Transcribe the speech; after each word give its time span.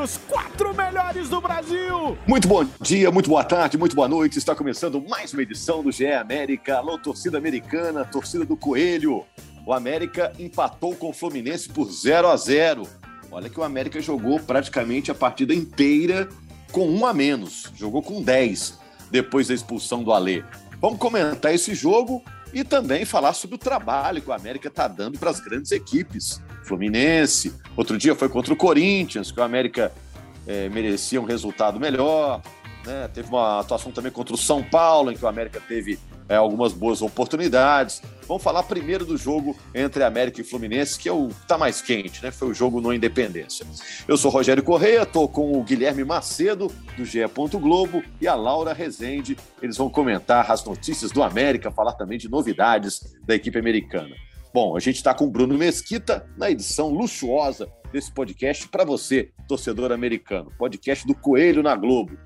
Os 0.00 0.16
quatro 0.16 0.74
melhores 0.74 1.28
do 1.28 1.40
Brasil. 1.42 2.16
Muito 2.26 2.48
bom 2.48 2.64
dia, 2.80 3.10
muito 3.10 3.28
boa 3.28 3.44
tarde, 3.44 3.76
muito 3.76 3.94
boa 3.94 4.08
noite. 4.08 4.38
Está 4.38 4.54
começando 4.54 4.98
mais 5.06 5.34
uma 5.34 5.42
edição 5.42 5.82
do 5.82 5.92
GE 5.92 6.06
América. 6.06 6.78
Alô, 6.78 6.98
torcida 6.98 7.36
americana, 7.36 8.02
torcida 8.02 8.46
do 8.46 8.56
Coelho. 8.56 9.26
O 9.66 9.74
América 9.74 10.32
empatou 10.38 10.96
com 10.96 11.10
o 11.10 11.12
Fluminense 11.12 11.68
por 11.68 11.90
0 11.92 12.28
a 12.28 12.36
0. 12.36 12.88
Olha 13.30 13.50
que 13.50 13.60
o 13.60 13.62
América 13.62 14.00
jogou 14.00 14.40
praticamente 14.40 15.10
a 15.10 15.14
partida 15.14 15.54
inteira 15.54 16.26
com 16.72 16.88
um 16.88 17.04
a 17.04 17.12
menos. 17.12 17.70
Jogou 17.76 18.02
com 18.02 18.22
10 18.22 18.78
depois 19.10 19.48
da 19.48 19.54
expulsão 19.54 20.02
do 20.02 20.14
Alê. 20.14 20.42
Vamos 20.80 20.98
comentar 20.98 21.54
esse 21.54 21.74
jogo 21.74 22.24
e 22.54 22.64
também 22.64 23.04
falar 23.04 23.34
sobre 23.34 23.56
o 23.56 23.58
trabalho 23.58 24.22
que 24.22 24.30
o 24.30 24.32
América 24.32 24.68
está 24.68 24.88
dando 24.88 25.18
para 25.18 25.28
as 25.28 25.40
grandes 25.40 25.70
equipes. 25.72 26.40
Fluminense, 26.70 27.52
outro 27.76 27.98
dia 27.98 28.14
foi 28.14 28.28
contra 28.28 28.54
o 28.54 28.56
Corinthians, 28.56 29.32
que 29.32 29.40
o 29.40 29.42
América 29.42 29.92
é, 30.46 30.68
merecia 30.68 31.20
um 31.20 31.24
resultado 31.24 31.80
melhor. 31.80 32.40
Né? 32.86 33.10
Teve 33.12 33.28
uma 33.28 33.58
atuação 33.58 33.90
também 33.90 34.12
contra 34.12 34.34
o 34.34 34.38
São 34.38 34.62
Paulo, 34.62 35.10
em 35.10 35.16
que 35.16 35.24
o 35.24 35.28
América 35.28 35.60
teve 35.60 35.98
é, 36.28 36.36
algumas 36.36 36.72
boas 36.72 37.02
oportunidades. 37.02 38.00
Vamos 38.28 38.40
falar 38.40 38.62
primeiro 38.62 39.04
do 39.04 39.16
jogo 39.16 39.58
entre 39.74 40.04
América 40.04 40.40
e 40.40 40.44
Fluminense, 40.44 40.96
que 40.96 41.08
é 41.08 41.12
o 41.12 41.30
tá 41.48 41.58
mais 41.58 41.82
quente, 41.82 42.22
né? 42.22 42.30
Foi 42.30 42.48
o 42.48 42.54
jogo 42.54 42.80
no 42.80 42.94
Independência. 42.94 43.66
Eu 44.06 44.16
sou 44.16 44.30
Rogério 44.30 44.62
Correia, 44.62 45.04
tô 45.04 45.26
com 45.26 45.58
o 45.58 45.64
Guilherme 45.64 46.04
Macedo, 46.04 46.70
do 46.96 47.04
GE. 47.04 47.18
Globo, 47.60 48.00
e 48.20 48.28
a 48.28 48.36
Laura 48.36 48.72
Rezende. 48.72 49.36
Eles 49.60 49.76
vão 49.76 49.90
comentar 49.90 50.48
as 50.52 50.64
notícias 50.64 51.10
do 51.10 51.20
América, 51.20 51.72
falar 51.72 51.94
também 51.94 52.16
de 52.16 52.30
novidades 52.30 53.16
da 53.26 53.34
equipe 53.34 53.58
americana. 53.58 54.14
Bom, 54.52 54.76
a 54.76 54.80
gente 54.80 54.96
está 54.96 55.14
com 55.14 55.26
o 55.26 55.30
Bruno 55.30 55.56
Mesquita 55.56 56.28
na 56.36 56.50
edição 56.50 56.88
luxuosa 56.88 57.70
desse 57.92 58.12
podcast 58.12 58.66
para 58.66 58.84
você, 58.84 59.30
torcedor 59.46 59.92
americano. 59.92 60.52
Podcast 60.58 61.06
do 61.06 61.14
Coelho 61.14 61.62
na 61.62 61.76
Globo. 61.76 62.18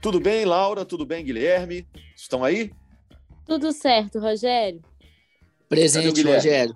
Tudo 0.00 0.18
bem, 0.18 0.46
Laura? 0.46 0.86
Tudo 0.86 1.04
bem, 1.04 1.22
Guilherme? 1.22 1.86
Estão 2.16 2.42
aí? 2.42 2.70
Tudo 3.44 3.70
certo, 3.72 4.18
Rogério. 4.18 4.80
Presente, 5.68 6.22
Rogério. 6.22 6.74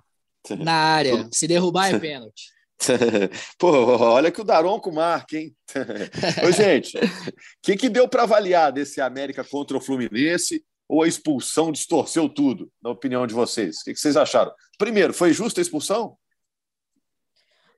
Na 0.58 0.74
área. 0.74 1.26
Se 1.32 1.48
derrubar 1.48 1.94
é 1.94 1.98
pênalti. 1.98 2.50
Pô, 3.58 3.70
olha 3.70 4.30
que 4.30 4.42
o 4.42 4.44
Daronco 4.44 4.92
marca, 4.92 5.38
hein? 5.38 5.54
Ô, 6.46 6.50
gente, 6.50 6.98
o 6.98 7.02
que, 7.62 7.76
que 7.76 7.88
deu 7.88 8.06
para 8.06 8.24
avaliar 8.24 8.70
desse 8.70 9.00
América 9.00 9.42
contra 9.42 9.74
o 9.74 9.80
Fluminense? 9.80 10.62
Ou 10.88 11.02
a 11.02 11.08
expulsão 11.08 11.72
distorceu 11.72 12.28
tudo, 12.28 12.70
na 12.82 12.90
opinião 12.90 13.26
de 13.26 13.34
vocês? 13.34 13.78
O 13.80 13.84
que, 13.84 13.96
vocês 13.96 14.16
acharam? 14.16 14.52
Primeiro, 14.78 15.14
foi 15.14 15.32
justa 15.32 15.60
a 15.60 15.62
expulsão? 15.62 16.16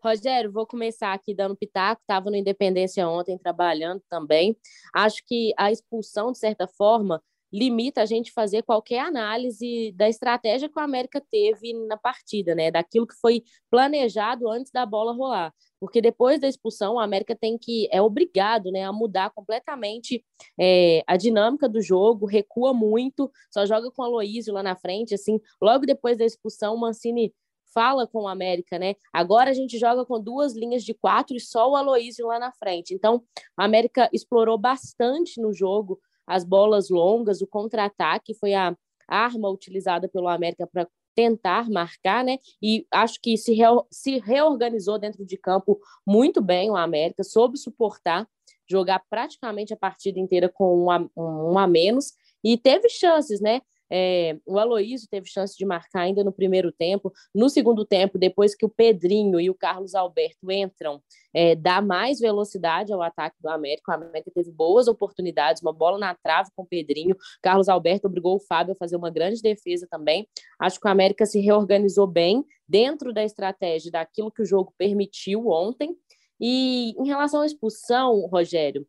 Rogério, 0.02 0.52
vou 0.52 0.66
começar 0.66 1.14
aqui 1.14 1.34
dando 1.34 1.56
pitaco. 1.56 2.02
Estava 2.02 2.30
no 2.30 2.36
Independência 2.36 3.08
ontem 3.08 3.38
trabalhando 3.38 4.02
também. 4.10 4.54
Acho 4.94 5.22
que 5.26 5.54
a 5.56 5.72
expulsão, 5.72 6.30
de 6.30 6.38
certa 6.38 6.66
forma, 6.66 7.22
limita 7.54 8.02
a 8.02 8.06
gente 8.06 8.32
fazer 8.32 8.64
qualquer 8.64 8.98
análise 8.98 9.92
da 9.92 10.08
estratégia 10.08 10.68
que 10.68 10.76
o 10.76 10.82
América 10.82 11.22
teve 11.30 11.72
na 11.86 11.96
partida, 11.96 12.52
né? 12.52 12.68
Daquilo 12.68 13.06
que 13.06 13.14
foi 13.14 13.44
planejado 13.70 14.50
antes 14.50 14.72
da 14.72 14.84
bola 14.84 15.12
rolar. 15.12 15.54
Porque 15.78 16.00
depois 16.00 16.40
da 16.40 16.48
expulsão, 16.48 16.94
o 16.94 16.98
América 16.98 17.36
tem 17.36 17.56
que, 17.56 17.88
é 17.92 18.02
obrigado 18.02 18.72
né, 18.72 18.82
a 18.82 18.92
mudar 18.92 19.30
completamente 19.30 20.24
é, 20.58 21.04
a 21.06 21.16
dinâmica 21.16 21.68
do 21.68 21.80
jogo, 21.80 22.26
recua 22.26 22.74
muito, 22.74 23.30
só 23.52 23.64
joga 23.64 23.88
com 23.92 24.02
o 24.02 24.04
Aloísio 24.04 24.52
lá 24.52 24.62
na 24.62 24.74
frente, 24.74 25.14
assim, 25.14 25.38
logo 25.62 25.86
depois 25.86 26.18
da 26.18 26.24
expulsão, 26.24 26.74
o 26.74 26.80
Mancini 26.80 27.32
fala 27.72 28.06
com 28.06 28.22
o 28.22 28.28
América, 28.28 28.78
né? 28.78 28.94
Agora 29.12 29.50
a 29.50 29.52
gente 29.52 29.78
joga 29.78 30.04
com 30.04 30.20
duas 30.20 30.54
linhas 30.54 30.82
de 30.84 30.94
quatro 30.94 31.36
e 31.36 31.40
só 31.40 31.70
o 31.70 31.76
Aloísio 31.76 32.26
lá 32.26 32.38
na 32.38 32.52
frente. 32.52 32.94
Então, 32.94 33.22
o 33.58 33.62
América 33.62 34.08
explorou 34.12 34.56
bastante 34.56 35.40
no 35.40 35.52
jogo 35.52 36.00
as 36.26 36.44
bolas 36.44 36.90
longas, 36.90 37.42
o 37.42 37.46
contra-ataque 37.46 38.34
foi 38.34 38.54
a 38.54 38.76
arma 39.06 39.50
utilizada 39.50 40.08
pelo 40.08 40.28
América 40.28 40.66
para 40.66 40.88
tentar 41.14 41.70
marcar, 41.70 42.24
né? 42.24 42.38
E 42.60 42.86
acho 42.90 43.20
que 43.20 43.36
se, 43.36 43.56
se 43.90 44.18
reorganizou 44.18 44.98
dentro 44.98 45.24
de 45.24 45.36
campo 45.36 45.78
muito 46.06 46.42
bem 46.42 46.70
o 46.70 46.76
América, 46.76 47.22
soube 47.22 47.56
suportar, 47.56 48.26
jogar 48.68 49.02
praticamente 49.08 49.72
a 49.72 49.76
partida 49.76 50.18
inteira 50.18 50.48
com 50.48 50.84
um 50.84 50.90
a, 50.90 51.06
um 51.16 51.58
a 51.58 51.66
menos 51.66 52.12
e 52.42 52.58
teve 52.58 52.88
chances, 52.88 53.40
né? 53.40 53.60
É, 53.90 54.36
o 54.46 54.58
Aloísio 54.58 55.08
teve 55.10 55.28
chance 55.28 55.56
de 55.56 55.64
marcar 55.64 56.02
ainda 56.02 56.24
no 56.24 56.32
primeiro 56.32 56.72
tempo. 56.72 57.12
No 57.34 57.48
segundo 57.48 57.84
tempo, 57.84 58.18
depois 58.18 58.54
que 58.54 58.64
o 58.64 58.68
Pedrinho 58.68 59.40
e 59.40 59.50
o 59.50 59.54
Carlos 59.54 59.94
Alberto 59.94 60.50
entram, 60.50 61.02
é, 61.32 61.54
dá 61.54 61.80
mais 61.80 62.18
velocidade 62.20 62.92
ao 62.92 63.02
ataque 63.02 63.36
do 63.40 63.48
América. 63.48 63.92
O 63.92 63.94
América 63.94 64.30
teve 64.34 64.50
boas 64.50 64.88
oportunidades, 64.88 65.62
uma 65.62 65.72
bola 65.72 65.98
na 65.98 66.14
trave 66.14 66.50
com 66.56 66.62
o 66.62 66.66
Pedrinho. 66.66 67.16
Carlos 67.42 67.68
Alberto 67.68 68.06
obrigou 68.06 68.36
o 68.36 68.40
Fábio 68.40 68.72
a 68.72 68.76
fazer 68.76 68.96
uma 68.96 69.10
grande 69.10 69.40
defesa 69.40 69.86
também. 69.90 70.26
Acho 70.58 70.80
que 70.80 70.86
o 70.86 70.90
América 70.90 71.26
se 71.26 71.40
reorganizou 71.40 72.06
bem 72.06 72.44
dentro 72.68 73.12
da 73.12 73.24
estratégia 73.24 73.90
daquilo 73.90 74.30
que 74.30 74.42
o 74.42 74.46
jogo 74.46 74.72
permitiu 74.76 75.48
ontem. 75.48 75.96
E 76.40 76.94
em 76.98 77.06
relação 77.06 77.42
à 77.42 77.46
expulsão, 77.46 78.26
Rogério, 78.26 78.86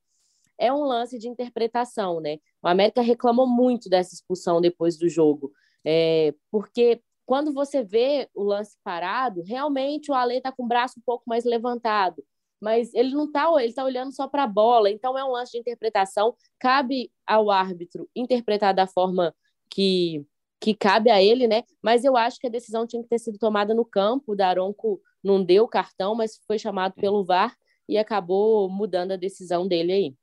é 0.57 0.71
um 0.71 0.83
lance 0.83 1.17
de 1.17 1.27
interpretação, 1.27 2.19
né? 2.19 2.37
O 2.61 2.67
América 2.67 3.01
reclamou 3.01 3.47
muito 3.47 3.89
dessa 3.89 4.13
expulsão 4.13 4.61
depois 4.61 4.97
do 4.97 5.09
jogo, 5.09 5.51
é, 5.85 6.33
porque 6.51 7.01
quando 7.25 7.53
você 7.53 7.83
vê 7.83 8.29
o 8.33 8.43
lance 8.43 8.77
parado, 8.83 9.41
realmente 9.43 10.11
o 10.11 10.13
Ale 10.13 10.37
está 10.37 10.51
com 10.51 10.63
o 10.63 10.67
braço 10.67 10.99
um 10.99 11.03
pouco 11.03 11.23
mais 11.27 11.43
levantado, 11.43 12.23
mas 12.61 12.93
ele 12.93 13.13
não 13.13 13.25
está, 13.25 13.49
ele 13.57 13.69
está 13.69 13.83
olhando 13.83 14.13
só 14.13 14.27
para 14.27 14.43
a 14.43 14.47
bola, 14.47 14.89
então 14.89 15.17
é 15.17 15.23
um 15.23 15.31
lance 15.31 15.51
de 15.51 15.59
interpretação, 15.59 16.35
cabe 16.59 17.11
ao 17.25 17.49
árbitro 17.51 18.07
interpretar 18.15 18.73
da 18.73 18.87
forma 18.87 19.33
que 19.69 20.25
que 20.59 20.73
cabe 20.73 21.11
a 21.11 21.21
ele, 21.21 21.47
né? 21.47 21.63
Mas 21.81 22.03
eu 22.03 22.17
acho 22.17 22.39
que 22.39 22.47
a 22.47 22.49
decisão 22.49 22.87
tinha 22.87 23.03
que 23.03 23.09
ter 23.09 23.19
sido 23.19 23.37
tomada 23.37 23.73
no 23.73 23.85
campo. 23.85 24.31
O 24.31 24.35
Daronco 24.35 24.99
não 25.23 25.43
deu 25.43 25.67
cartão, 25.67 26.15
mas 26.15 26.39
foi 26.47 26.57
chamado 26.57 26.93
pelo 26.95 27.23
VAR 27.23 27.55
e 27.87 27.97
acabou 27.97 28.67
mudando 28.69 29.11
a 29.11 29.15
decisão 29.15 29.67
dele 29.67 29.93
aí. 29.93 30.15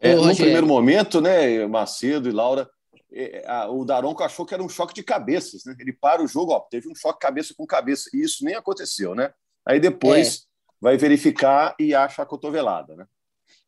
É, 0.00 0.14
no 0.14 0.36
primeiro 0.36 0.66
momento, 0.66 1.20
né, 1.20 1.66
Macedo 1.66 2.28
e 2.28 2.32
Laura, 2.32 2.68
é, 3.12 3.44
a, 3.46 3.70
o 3.70 3.84
Daronco 3.84 4.22
achou 4.22 4.44
que 4.44 4.52
era 4.52 4.62
um 4.62 4.68
choque 4.68 4.92
de 4.92 5.02
cabeças, 5.02 5.64
né? 5.64 5.74
Ele 5.78 5.92
para 5.92 6.22
o 6.22 6.26
jogo, 6.26 6.52
ó, 6.52 6.60
teve 6.60 6.88
um 6.88 6.94
choque 6.94 7.20
cabeça 7.20 7.54
com 7.56 7.64
cabeça, 7.64 8.10
e 8.12 8.22
isso 8.22 8.44
nem 8.44 8.54
aconteceu, 8.54 9.14
né? 9.14 9.32
Aí 9.64 9.78
depois 9.78 10.36
é. 10.36 10.40
vai 10.80 10.96
verificar 10.96 11.74
e 11.78 11.94
acha 11.94 12.22
a 12.22 12.26
cotovelada, 12.26 12.96
né? 12.96 13.06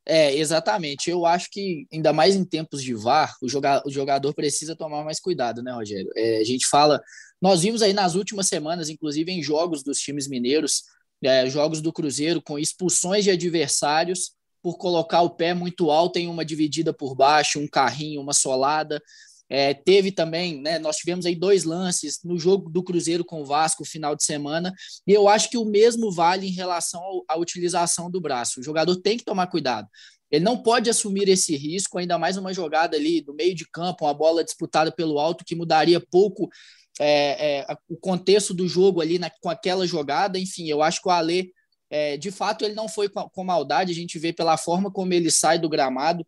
É, 0.04 0.34
exatamente. 0.36 1.10
Eu 1.10 1.26
acho 1.26 1.48
que, 1.50 1.86
ainda 1.92 2.12
mais 2.12 2.36
em 2.36 2.44
tempos 2.44 2.82
de 2.82 2.94
VAR, 2.94 3.36
o 3.42 3.48
jogador, 3.48 3.86
o 3.86 3.91
jogador 3.91 4.32
precisa 4.34 4.76
tomar 4.76 5.04
mais 5.04 5.19
cuidado, 5.19 5.62
né, 5.62 5.72
Rogério? 5.72 6.10
É, 6.16 6.38
a 6.38 6.44
gente 6.44 6.66
fala. 6.66 7.03
Nós 7.41 7.62
vimos 7.62 7.82
aí 7.82 7.92
nas 7.92 8.15
últimas 8.15 8.47
semanas, 8.47 8.88
inclusive 8.88 9.32
em 9.32 9.42
jogos 9.42 9.82
dos 9.82 9.98
times 9.98 10.28
mineiros, 10.28 10.84
é, 11.22 11.48
jogos 11.48 11.80
do 11.80 11.92
Cruzeiro, 11.92 12.41
com 12.41 12.59
expulsões 12.59 13.24
de 13.24 13.30
adversários 13.30 14.35
por 14.66 14.78
colocar 14.78 15.22
o 15.22 15.30
pé 15.30 15.54
muito 15.54 15.92
alto 15.92 16.18
em 16.18 16.27
uma 16.27 16.45
dividida 16.45 16.92
por 16.92 17.15
baixo, 17.15 17.60
um 17.60 17.68
carrinho, 17.68 18.21
uma 18.21 18.33
solada. 18.33 19.01
É, 19.48 19.72
teve 19.72 20.10
também, 20.10 20.60
né, 20.60 20.77
nós 20.80 20.97
tivemos 20.97 21.24
aí 21.24 21.36
dois 21.36 21.63
lances 21.63 22.18
no 22.24 22.36
jogo 22.36 22.68
do 22.68 22.83
Cruzeiro 22.83 23.24
com 23.24 23.41
o 23.41 23.45
Vasco 23.45 23.84
final 23.84 24.16
de 24.16 24.24
semana, 24.24 24.74
e 25.07 25.13
eu 25.13 25.28
acho 25.28 25.48
que 25.51 25.57
o 25.57 25.65
mesmo 25.65 26.10
vale 26.10 26.48
em 26.48 26.51
relação 26.51 27.01
ao, 27.01 27.24
à 27.28 27.39
utilização 27.39 28.10
do 28.10 28.21
braço. 28.21 28.59
O 28.59 28.63
jogador 28.65 28.97
tem 28.97 29.16
que 29.16 29.24
tomar 29.24 29.47
cuidado. 29.47 29.86
Ele 30.33 30.45
não 30.45 30.60
pode 30.60 30.91
assumir 30.91 31.28
esse 31.28 31.57
risco, 31.57 31.97
ainda 31.97 32.19
mais 32.19 32.36
uma 32.36 32.53
jogada 32.53 32.97
ali 32.97 33.21
do 33.21 33.33
meio 33.34 33.54
de 33.54 33.71
campo, 33.71 34.04
uma 34.04 34.15
bola 34.15 34.42
disputada 34.42 34.91
pelo 34.91 35.21
alto, 35.21 35.45
que 35.45 35.54
mudaria 35.54 36.01
pouco 36.01 36.48
é, 36.98 37.60
é, 37.60 37.77
o 37.89 37.97
contexto 37.97 38.53
do 38.53 38.66
jogo 38.66 39.01
ali 39.01 39.16
na, 39.16 39.30
com 39.30 39.48
aquela 39.48 39.86
jogada. 39.86 40.41
Enfim, 40.41 40.69
eu 40.69 40.83
acho 40.83 41.01
que 41.01 41.07
o 41.07 41.12
Alê 41.12 41.53
é, 41.91 42.16
de 42.16 42.30
fato, 42.30 42.65
ele 42.65 42.74
não 42.74 42.88
foi 42.88 43.09
com, 43.09 43.44
maldade, 43.44 43.92
a 43.92 43.94
gente 43.94 44.18
vê 44.18 44.33
pela 44.33 44.56
forma 44.56 44.91
como 44.91 45.12
ele 45.12 45.30
sai 45.30 45.59
do 45.59 45.68
gramado. 45.68 46.27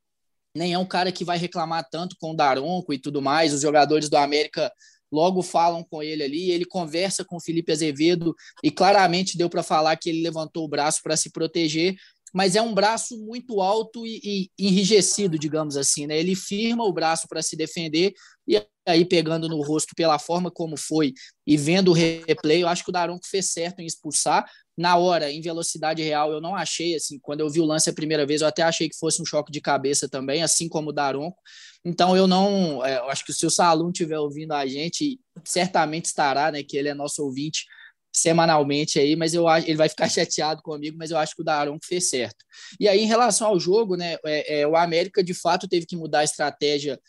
Nem 0.55 0.73
é 0.73 0.79
um 0.79 0.87
cara 0.87 1.13
que 1.13 1.25
vai 1.25 1.39
reclamar 1.39 1.87
tanto 1.91 2.17
com 2.21 2.33
o 2.33 2.37
Daronco 2.37 2.93
e 2.93 2.99
tudo 2.99 3.21
mais. 3.21 3.53
Os 3.53 3.61
jogadores 3.61 4.09
do 4.09 4.17
América 4.17 4.73
logo 5.11 5.43
falam 5.43 5.85
com 5.85 6.03
ele 6.03 6.23
ali, 6.23 6.51
ele 6.51 6.65
conversa 6.65 7.25
com 7.25 7.37
o 7.37 7.41
Felipe 7.41 7.73
Azevedo 7.73 8.35
e 8.63 8.71
claramente 8.71 9.39
deu 9.39 9.49
para 9.49 9.63
falar 9.63 9.97
que 9.97 10.11
ele 10.11 10.23
levantou 10.23 10.65
o 10.65 10.69
braço 10.69 11.01
para 11.03 11.17
se 11.17 11.31
proteger, 11.31 11.97
mas 12.35 12.57
é 12.57 12.63
um 12.63 12.75
braço 12.75 13.19
muito 13.19 13.61
alto 13.61 14.07
e, 14.07 14.21
e 14.23 14.51
enrijecido, 14.59 15.39
digamos 15.39 15.77
assim, 15.77 16.07
né? 16.07 16.19
Ele 16.19 16.35
firma 16.35 16.85
o 16.85 16.93
braço 16.93 17.27
para 17.27 17.41
se 17.41 17.57
defender 17.57 18.13
e 18.47 18.63
aí 18.87 19.05
pegando 19.05 19.49
no 19.49 19.63
rosto 19.63 19.95
pela 19.95 20.19
forma 20.19 20.51
como 20.51 20.77
foi 20.77 21.15
e 21.47 21.57
vendo 21.57 21.91
o 21.91 21.95
replay, 21.95 22.63
eu 22.63 22.69
acho 22.69 22.85
que 22.85 22.91
o 22.91 22.93
Daronco 22.93 23.27
fez 23.27 23.51
certo 23.53 23.81
em 23.81 23.87
expulsar. 23.87 24.47
Na 24.79 24.97
hora, 24.97 25.29
em 25.31 25.41
velocidade 25.41 26.03
real, 26.03 26.31
eu 26.31 26.41
não 26.41 26.55
achei 26.55 26.95
assim, 26.95 27.19
quando 27.19 27.41
eu 27.41 27.51
vi 27.51 27.61
o 27.61 27.65
lance 27.65 27.91
a 27.91 27.93
primeira 27.93 28.25
vez, 28.25 28.41
eu 28.43 28.47
até 28.47 28.63
achei 28.63 28.89
que 28.89 28.97
fosse 28.97 29.21
um 29.21 29.25
choque 29.25 29.51
de 29.51 29.61
cabeça 29.61 30.09
também, 30.09 30.41
assim 30.41 30.69
como 30.69 30.91
o 30.91 30.93
Daronco. 30.93 31.37
Então 31.85 32.17
eu 32.17 32.29
não, 32.29 32.85
é, 32.85 32.99
eu 32.99 33.09
acho 33.11 33.25
que 33.25 33.33
se 33.33 33.45
o 33.45 33.51
Salum 33.51 33.91
estiver 33.91 34.21
ouvindo 34.21 34.53
a 34.53 34.65
gente, 34.67 35.19
certamente 35.45 36.05
estará, 36.05 36.53
né, 36.53 36.63
que 36.63 36.77
ele 36.77 36.89
é 36.89 36.95
nosso 36.95 37.25
ouvinte 37.25 37.67
semanalmente 38.13 38.99
aí, 39.01 39.17
mas 39.17 39.35
eu 39.35 39.49
acho 39.49 39.67
ele 39.67 39.77
vai 39.77 39.89
ficar 39.89 40.09
chateado 40.09 40.63
comigo, 40.63 40.97
mas 40.97 41.11
eu 41.11 41.19
acho 41.19 41.35
que 41.35 41.43
o 41.43 41.45
Daronco 41.45 41.85
fez 41.85 42.09
certo. 42.09 42.45
E 42.79 42.87
aí, 42.87 43.01
em 43.01 43.07
relação 43.07 43.49
ao 43.49 43.59
jogo, 43.59 43.97
né, 43.97 44.17
é, 44.25 44.61
é, 44.61 44.67
o 44.67 44.77
América 44.77 45.25
de 45.25 45.35
fato 45.35 45.69
teve 45.69 45.87
que 45.87 45.97
mudar 45.97 46.21
a 46.21 46.25
estratégia 46.25 47.01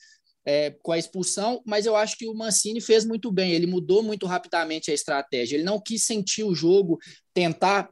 é, 0.46 0.72
com 0.82 0.92
a 0.92 0.98
expulsão, 0.98 1.62
mas 1.66 1.86
eu 1.86 1.96
acho 1.96 2.18
que 2.18 2.28
o 2.28 2.34
Mancini 2.34 2.82
fez 2.82 3.06
muito 3.06 3.32
bem, 3.32 3.52
ele 3.52 3.68
mudou 3.68 4.02
muito 4.02 4.26
rapidamente 4.26 4.90
a 4.90 4.94
estratégia, 4.94 5.56
ele 5.56 5.64
não 5.64 5.80
quis 5.80 6.04
sentir 6.04 6.44
o 6.44 6.56
jogo, 6.56 6.98
tentar 7.34 7.90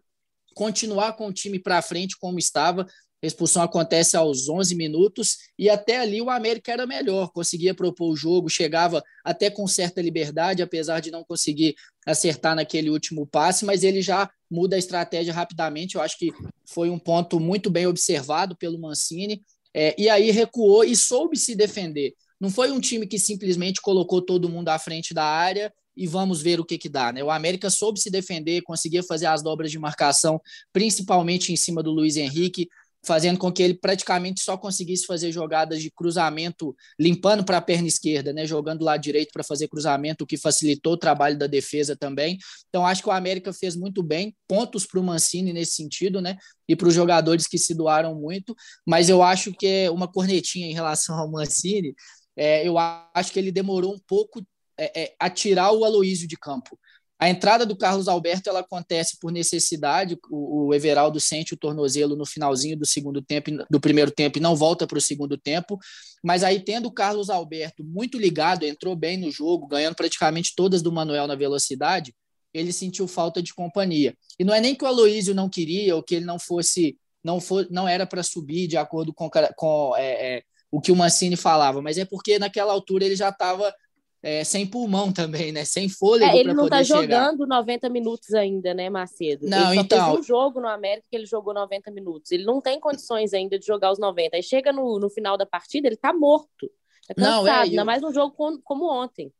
continuar 0.55 1.13
com 1.13 1.27
o 1.27 1.33
time 1.33 1.59
para 1.59 1.81
frente 1.81 2.17
como 2.17 2.39
estava, 2.39 2.85
a 3.21 3.25
expulsão 3.25 3.63
acontece 3.63 4.15
aos 4.15 4.47
11 4.47 4.75
minutos 4.75 5.37
e 5.57 5.69
até 5.69 5.97
ali 5.97 6.21
o 6.21 6.29
América 6.29 6.71
era 6.71 6.85
melhor, 6.85 7.31
conseguia 7.31 7.73
propor 7.73 8.11
o 8.11 8.15
jogo, 8.15 8.47
chegava 8.47 9.03
até 9.23 9.49
com 9.49 9.65
certa 9.65 10.01
liberdade, 10.01 10.61
apesar 10.61 10.99
de 10.99 11.09
não 11.09 11.23
conseguir 11.23 11.75
acertar 12.05 12.55
naquele 12.55 12.91
último 12.91 13.25
passe, 13.25 13.65
mas 13.65 13.83
ele 13.83 14.03
já 14.03 14.29
muda 14.49 14.75
a 14.75 14.79
estratégia 14.79 15.33
rapidamente. 15.33 15.95
Eu 15.95 16.01
acho 16.01 16.17
que 16.17 16.31
foi 16.65 16.91
um 16.91 16.99
ponto 16.99 17.39
muito 17.39 17.71
bem 17.71 17.87
observado 17.87 18.55
pelo 18.55 18.79
Mancini. 18.79 19.43
É, 19.73 19.95
e 19.99 20.09
aí 20.09 20.29
recuou 20.29 20.83
e 20.83 20.95
soube 20.95 21.37
se 21.37 21.55
defender. 21.55 22.13
Não 22.39 22.49
foi 22.49 22.71
um 22.71 22.79
time 22.79 23.07
que 23.07 23.19
simplesmente 23.19 23.81
colocou 23.81 24.21
todo 24.21 24.49
mundo 24.49 24.69
à 24.69 24.77
frente 24.77 25.13
da 25.13 25.23
área 25.23 25.73
e 25.95 26.05
vamos 26.05 26.41
ver 26.41 26.59
o 26.59 26.65
que 26.65 26.77
que 26.77 26.87
dá, 26.87 27.11
né? 27.11 27.23
O 27.23 27.31
América 27.31 27.69
soube 27.69 27.99
se 27.99 28.11
defender, 28.11 28.61
conseguia 28.61 29.01
fazer 29.01 29.25
as 29.25 29.41
dobras 29.41 29.71
de 29.71 29.79
marcação, 29.79 30.39
principalmente 30.71 31.51
em 31.51 31.55
cima 31.55 31.81
do 31.81 31.91
Luiz 31.91 32.17
Henrique, 32.17 32.67
fazendo 33.05 33.39
com 33.39 33.51
que 33.51 33.63
ele 33.63 33.73
praticamente 33.73 34.41
só 34.41 34.57
conseguisse 34.57 35.05
fazer 35.05 35.31
jogadas 35.31 35.81
de 35.81 35.89
cruzamento, 35.89 36.75
limpando 36.99 37.43
para 37.43 37.57
a 37.57 37.61
perna 37.61 37.87
esquerda, 37.87 38.33
né, 38.33 38.45
jogando 38.45 38.83
lá 38.83 38.97
direito 38.97 39.31
para 39.31 39.43
fazer 39.43 39.67
cruzamento, 39.69 40.23
o 40.23 40.27
que 40.27 40.35
facilitou 40.35 40.93
o 40.93 40.97
trabalho 40.97 41.37
da 41.37 41.47
defesa 41.47 41.95
também. 41.95 42.37
Então 42.67 42.85
acho 42.85 43.01
que 43.01 43.09
o 43.09 43.11
América 43.11 43.53
fez 43.53 43.75
muito 43.75 44.03
bem, 44.03 44.35
pontos 44.47 44.85
para 44.85 44.99
o 44.99 45.03
Mancini 45.03 45.53
nesse 45.53 45.73
sentido, 45.73 46.19
né, 46.19 46.37
e 46.67 46.75
para 46.75 46.87
os 46.87 46.93
jogadores 46.93 47.47
que 47.47 47.57
se 47.57 47.73
doaram 47.73 48.13
muito. 48.13 48.53
Mas 48.85 49.07
eu 49.09 49.23
acho 49.23 49.53
que 49.53 49.65
é 49.65 49.91
uma 49.91 50.11
cornetinha 50.11 50.67
em 50.67 50.73
relação 50.73 51.17
ao 51.17 51.31
Mancini. 51.31 51.95
É, 52.37 52.67
eu 52.67 52.75
acho 52.77 53.31
que 53.33 53.39
ele 53.39 53.51
demorou 53.51 53.93
um 53.93 53.99
pouco 53.99 54.45
é, 54.77 55.03
é, 55.03 55.15
a 55.19 55.29
tirar 55.29 55.71
o 55.71 55.83
Aloísio 55.83 56.27
de 56.27 56.37
campo. 56.37 56.77
A 57.19 57.27
entrada 57.27 57.65
do 57.65 57.75
Carlos 57.75 58.07
Alberto 58.07 58.47
ela 58.47 58.59
acontece 58.59 59.17
por 59.19 59.31
necessidade. 59.31 60.19
O, 60.29 60.67
o 60.67 60.73
Everaldo 60.73 61.19
sente 61.19 61.55
o 61.55 61.57
tornozelo 61.57 62.15
no 62.15 62.27
finalzinho 62.27 62.77
do 62.77 62.85
segundo 62.85 63.23
tempo, 63.23 63.49
do 63.69 63.79
primeiro 63.79 64.11
tempo, 64.11 64.37
e 64.37 64.41
não 64.41 64.55
volta 64.55 64.85
para 64.85 64.99
o 64.99 65.01
segundo 65.01 65.35
tempo. 65.35 65.79
Mas 66.23 66.43
aí, 66.43 66.59
tendo 66.59 66.87
o 66.87 66.91
Carlos 66.91 67.31
Alberto 67.31 67.83
muito 67.83 68.19
ligado, 68.19 68.63
entrou 68.63 68.95
bem 68.95 69.17
no 69.17 69.31
jogo, 69.31 69.65
ganhando 69.65 69.95
praticamente 69.95 70.53
todas 70.55 70.83
do 70.83 70.91
Manuel 70.91 71.25
na 71.25 71.35
velocidade, 71.35 72.13
ele 72.53 72.71
sentiu 72.71 73.07
falta 73.07 73.41
de 73.41 73.53
companhia. 73.53 74.15
E 74.39 74.43
não 74.43 74.53
é 74.53 74.61
nem 74.61 74.75
que 74.75 74.83
o 74.83 74.87
Aloísio 74.87 75.33
não 75.33 75.49
queria 75.49 75.95
ou 75.95 76.03
que 76.03 76.15
ele 76.15 76.25
não 76.25 76.37
fosse, 76.37 76.97
não, 77.23 77.41
for, 77.41 77.67
não 77.71 77.87
era 77.87 78.05
para 78.05 78.21
subir 78.21 78.67
de 78.67 78.77
acordo 78.77 79.11
com, 79.11 79.27
com 79.55 79.95
é, 79.97 80.37
é, 80.37 80.43
o 80.71 80.81
que 80.81 80.91
o 80.91 80.95
Mancini 80.95 81.35
falava, 81.35 81.81
mas 81.81 81.97
é 81.97 82.05
porque 82.05 82.37
naquela 82.37 82.73
altura 82.73 83.05
ele 83.05 83.15
já 83.15 83.29
estava 83.29 83.73
é, 84.21 84.43
sem 84.43 84.65
pulmão 84.65 85.11
também, 85.13 85.51
né? 85.51 85.63
Sem 85.63 85.87
fôlego. 85.87 86.31
É, 86.31 86.37
ele 86.37 86.53
não 86.53 86.65
está 86.65 86.83
jogando 86.83 87.45
90 87.45 87.89
minutos 87.89 88.33
ainda, 88.33 88.73
né, 88.73 88.89
Macedo? 88.89 89.47
Não, 89.47 89.67
ele 89.67 89.75
só 89.75 89.81
então. 89.81 90.05
Fez 90.11 90.19
um 90.19 90.23
jogo 90.23 90.59
no 90.59 90.67
América 90.67 91.07
que 91.09 91.15
ele 91.15 91.25
jogou 91.25 91.53
90 91.53 91.91
minutos. 91.91 92.31
Ele 92.31 92.43
não 92.43 92.59
tem 92.59 92.79
condições 92.79 93.33
ainda 93.33 93.57
de 93.57 93.65
jogar 93.65 93.91
os 93.91 93.99
90. 93.99 94.35
Aí 94.35 94.43
chega 94.43 94.73
no, 94.73 94.99
no 94.99 95.09
final 95.09 95.37
da 95.37 95.45
partida, 95.45 95.87
ele 95.87 95.95
está 95.95 96.11
morto. 96.11 96.69
Tá 97.07 97.13
cansado, 97.13 97.35
Não, 97.35 97.47
é, 97.47 97.51
ainda 97.51 97.81
eu- 97.81 97.85
mais 97.85 98.03
um 98.03 98.11
jogo 98.13 98.35
como, 98.35 98.59
como 98.61 98.91
ontem. 98.91 99.31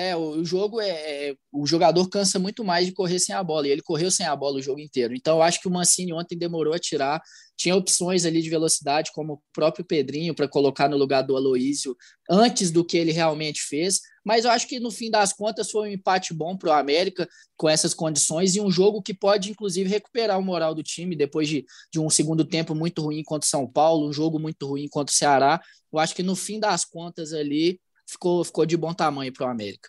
É, 0.00 0.14
o, 0.16 0.44
jogo 0.44 0.80
é, 0.80 1.30
é- 1.30 1.34
O 1.52 1.66
jogador 1.66 2.08
cansa 2.08 2.38
muito 2.38 2.62
mais 2.64 2.86
de 2.86 2.92
correr 2.92 3.18
sem 3.18 3.34
a 3.34 3.42
bola. 3.42 3.66
E 3.66 3.70
ele 3.72 3.82
correu 3.82 4.10
sem 4.12 4.24
a 4.24 4.36
bola 4.36 4.58
o 4.58 4.62
jogo 4.62 4.78
inteiro. 4.78 5.12
Então, 5.12 5.38
eu 5.38 5.42
acho 5.42 5.60
que 5.60 5.66
o 5.66 5.70
Mancini 5.72 6.12
ontem 6.12 6.38
demorou 6.38 6.72
a 6.72 6.78
tirar. 6.78 7.20
Tinha 7.56 7.74
opções 7.74 8.24
ali 8.24 8.40
de 8.40 8.48
velocidade, 8.48 9.10
como 9.12 9.32
o 9.34 9.42
próprio 9.52 9.84
Pedrinho, 9.84 10.36
para 10.36 10.46
colocar 10.46 10.88
no 10.88 10.96
lugar 10.96 11.22
do 11.22 11.36
Aloísio, 11.36 11.96
antes 12.30 12.70
do 12.70 12.84
que 12.84 12.96
ele 12.96 13.10
realmente 13.10 13.60
fez. 13.62 14.00
Mas 14.24 14.44
eu 14.44 14.52
acho 14.52 14.68
que, 14.68 14.78
no 14.78 14.92
fim 14.92 15.10
das 15.10 15.32
contas, 15.32 15.68
foi 15.68 15.88
um 15.88 15.92
empate 15.92 16.32
bom 16.32 16.56
para 16.56 16.68
o 16.70 16.72
América, 16.72 17.28
com 17.56 17.68
essas 17.68 17.92
condições, 17.92 18.54
e 18.54 18.60
um 18.60 18.70
jogo 18.70 19.02
que 19.02 19.12
pode, 19.12 19.50
inclusive, 19.50 19.90
recuperar 19.90 20.38
o 20.38 20.44
moral 20.44 20.76
do 20.76 20.82
time 20.84 21.16
depois 21.16 21.48
de, 21.48 21.64
de 21.92 21.98
um 21.98 22.08
segundo 22.08 22.44
tempo 22.44 22.72
muito 22.72 23.02
ruim 23.02 23.24
contra 23.24 23.44
o 23.46 23.50
São 23.50 23.66
Paulo, 23.66 24.08
um 24.08 24.12
jogo 24.12 24.38
muito 24.38 24.64
ruim 24.64 24.86
contra 24.88 25.12
o 25.12 25.16
Ceará. 25.16 25.60
Eu 25.92 25.98
acho 25.98 26.14
que, 26.14 26.22
no 26.22 26.36
fim 26.36 26.60
das 26.60 26.84
contas, 26.84 27.32
ali 27.32 27.80
ficou, 28.08 28.42
ficou 28.44 28.64
de 28.66 28.76
bom 28.76 28.92
tamanho 28.94 29.32
para 29.32 29.46
o 29.46 29.50
América. 29.50 29.88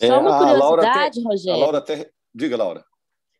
É, 0.00 0.06
Só 0.06 0.20
uma 0.20 0.30
a 0.36 0.52
Laura 0.52 0.82
curiosidade, 0.82 1.20
A 1.20 1.28
Rogério. 1.28 1.60
Laura 1.60 1.78
até. 1.78 2.10
Diga, 2.34 2.56
Laura. 2.56 2.84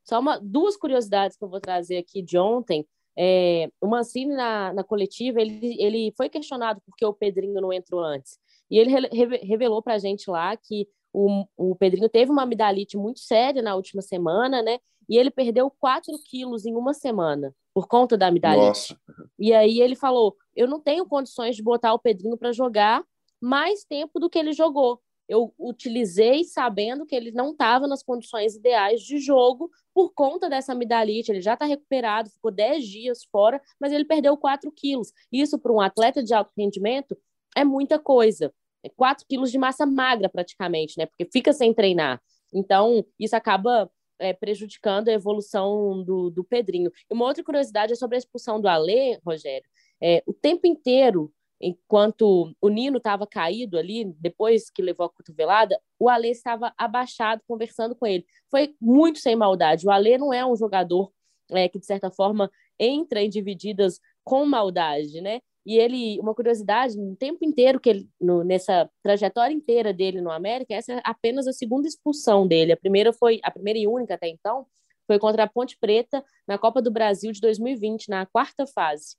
Só 0.05 0.19
uma, 0.19 0.39
duas 0.41 0.77
curiosidades 0.77 1.37
que 1.37 1.45
eu 1.45 1.49
vou 1.49 1.61
trazer 1.61 1.97
aqui 1.99 2.23
de 2.23 2.37
ontem. 2.39 2.87
É, 3.17 3.71
o 3.81 3.87
Mancini, 3.87 4.35
na, 4.35 4.73
na 4.73 4.83
coletiva, 4.83 5.41
ele, 5.41 5.77
ele 5.81 6.13
foi 6.17 6.29
questionado 6.29 6.81
porque 6.87 7.05
o 7.05 7.13
Pedrinho 7.13 7.61
não 7.61 7.73
entrou 7.73 8.01
antes. 8.03 8.39
E 8.71 8.79
ele 8.79 8.91
re- 8.91 9.09
reve- 9.13 9.41
revelou 9.45 9.83
para 9.83 9.95
a 9.95 9.99
gente 9.99 10.31
lá 10.31 10.57
que 10.57 10.89
o, 11.13 11.45
o 11.57 11.77
Pedrinho 11.77 12.09
teve 12.09 12.33
uma 12.33 12.43
amidalite 12.45 12.97
muito 12.97 13.21
séria 13.21 13.61
na 13.63 13.75
última 13.77 14.01
semana, 14.01 14.63
né? 14.63 14.79
E 15.09 15.19
ele 15.19 15.31
perdeu 15.31 15.71
4 15.79 16.13
quilos 16.25 16.65
em 16.65 16.75
uma 16.75 16.95
semana 16.95 17.55
por 17.75 17.87
conta 17.87 18.17
da 18.17 18.29
amidalite. 18.29 18.67
Nossa. 18.67 18.97
E 19.39 19.53
aí 19.53 19.81
ele 19.81 19.95
falou: 19.95 20.35
eu 20.57 20.67
não 20.67 20.81
tenho 20.81 21.05
condições 21.07 21.55
de 21.55 21.63
botar 21.63 21.93
o 21.93 21.99
Pedrinho 21.99 22.37
para 22.39 22.51
jogar 22.53 23.05
mais 23.43 23.85
tempo 23.85 24.21
do 24.21 24.31
que 24.31 24.39
ele 24.39 24.53
jogou. 24.53 25.01
Eu 25.29 25.55
utilizei 25.59 26.45
sabendo 26.45 27.07
que 27.07 27.15
ele 27.15 27.33
não 27.33 27.53
estava 27.53 27.87
nas 27.87 28.03
condições 28.03 28.55
ideais 28.55 29.01
de 29.01 29.19
jogo 29.19 29.71
por 29.95 30.13
conta 30.13 30.49
dessa 30.49 30.73
amidalite. 30.73 31.31
Ele 31.31 31.41
já 31.41 31.55
está 31.55 31.65
recuperado, 31.65 32.31
ficou 32.31 32.51
10 32.51 32.85
dias 32.85 33.25
fora, 33.31 33.61
mas 33.81 33.93
ele 33.93 34.05
perdeu 34.05 34.37
4 34.37 34.71
quilos. 34.73 35.13
Isso 35.31 35.59
para 35.59 35.73
um 35.73 35.81
atleta 35.81 36.23
de 36.23 36.35
alto 36.35 36.53
rendimento 36.57 37.17
é 37.57 37.65
muita 37.65 37.99
coisa. 37.99 38.53
É 38.83 38.89
4 38.89 39.25
quilos 39.29 39.51
de 39.51 39.59
massa 39.59 39.87
magra, 39.87 40.29
praticamente, 40.29 40.99
né? 40.99 41.07
Porque 41.07 41.29
fica 41.33 41.53
sem 41.53 41.73
treinar. 41.73 42.21
Então, 42.53 43.05
isso 43.19 43.35
acaba 43.35 43.91
é, 44.19 44.33
prejudicando 44.33 45.09
a 45.09 45.13
evolução 45.13 46.03
do, 46.05 46.31
do 46.31 46.45
Pedrinho. 46.45 46.91
E 47.11 47.15
uma 47.15 47.25
outra 47.25 47.43
curiosidade 47.43 47.93
é 47.93 47.97
sobre 47.97 48.17
a 48.17 48.19
expulsão 48.19 48.61
do 48.61 48.69
Alê, 48.69 49.19
Rogério. 49.25 49.67
É, 50.01 50.23
o 50.27 50.33
tempo 50.33 50.67
inteiro, 50.67 51.33
enquanto 51.63 52.53
o 52.61 52.69
Nino 52.69 52.99
estava 52.99 53.27
caído 53.27 53.79
ali, 53.79 54.05
depois 54.19 54.69
que 54.69 54.83
levou 54.83 55.07
a 55.07 55.11
cotovelada, 55.11 55.81
o 55.99 56.09
Alê 56.09 56.31
estava 56.31 56.75
abaixado 56.77 57.41
conversando 57.47 57.95
com 57.95 58.07
ele. 58.07 58.27
Foi 58.51 58.75
muito 58.81 59.21
sem 59.21 59.37
maldade. 59.37 59.87
O 59.87 59.91
Alê 59.91 60.19
não 60.19 60.33
é 60.33 60.45
um 60.45 60.57
jogador 60.57 61.13
é, 61.51 61.69
que, 61.69 61.79
de 61.79 61.87
certa 61.87 62.11
forma, 62.11 62.51
entra 62.79 63.23
em 63.23 63.31
divididas 63.31 64.01
com 64.25 64.45
maldade, 64.45 65.21
né? 65.21 65.41
E 65.65 65.79
ele, 65.79 66.19
uma 66.19 66.35
curiosidade, 66.35 66.99
no 66.99 67.15
tempo 67.15 67.45
inteiro 67.45 67.79
que 67.79 67.89
ele, 67.89 68.09
no, 68.21 68.43
nessa 68.43 68.91
trajetória 69.01 69.55
inteira 69.55 69.93
dele 69.93 70.21
no 70.21 70.31
América, 70.31 70.75
essa 70.75 70.95
é 70.95 71.01
apenas 71.05 71.47
a 71.47 71.53
segunda 71.53 71.87
expulsão 71.87 72.49
dele. 72.49 72.73
A 72.73 72.77
primeira 72.77 73.13
foi, 73.13 73.39
a 73.45 73.51
primeira 73.51 73.79
e 73.79 73.87
única 73.87 74.15
até 74.15 74.27
então, 74.27 74.67
foi 75.07 75.21
contra 75.21 75.45
a 75.45 75.49
Ponte 75.49 75.79
Preta 75.79 76.25
na 76.49 76.59
Copa 76.59 76.83
do 76.83 76.91
Brasil 76.91 77.31
de 77.31 77.41
2020, 77.41 78.09
na 78.09 78.27
quarta 78.27 78.67
fase. 78.67 79.17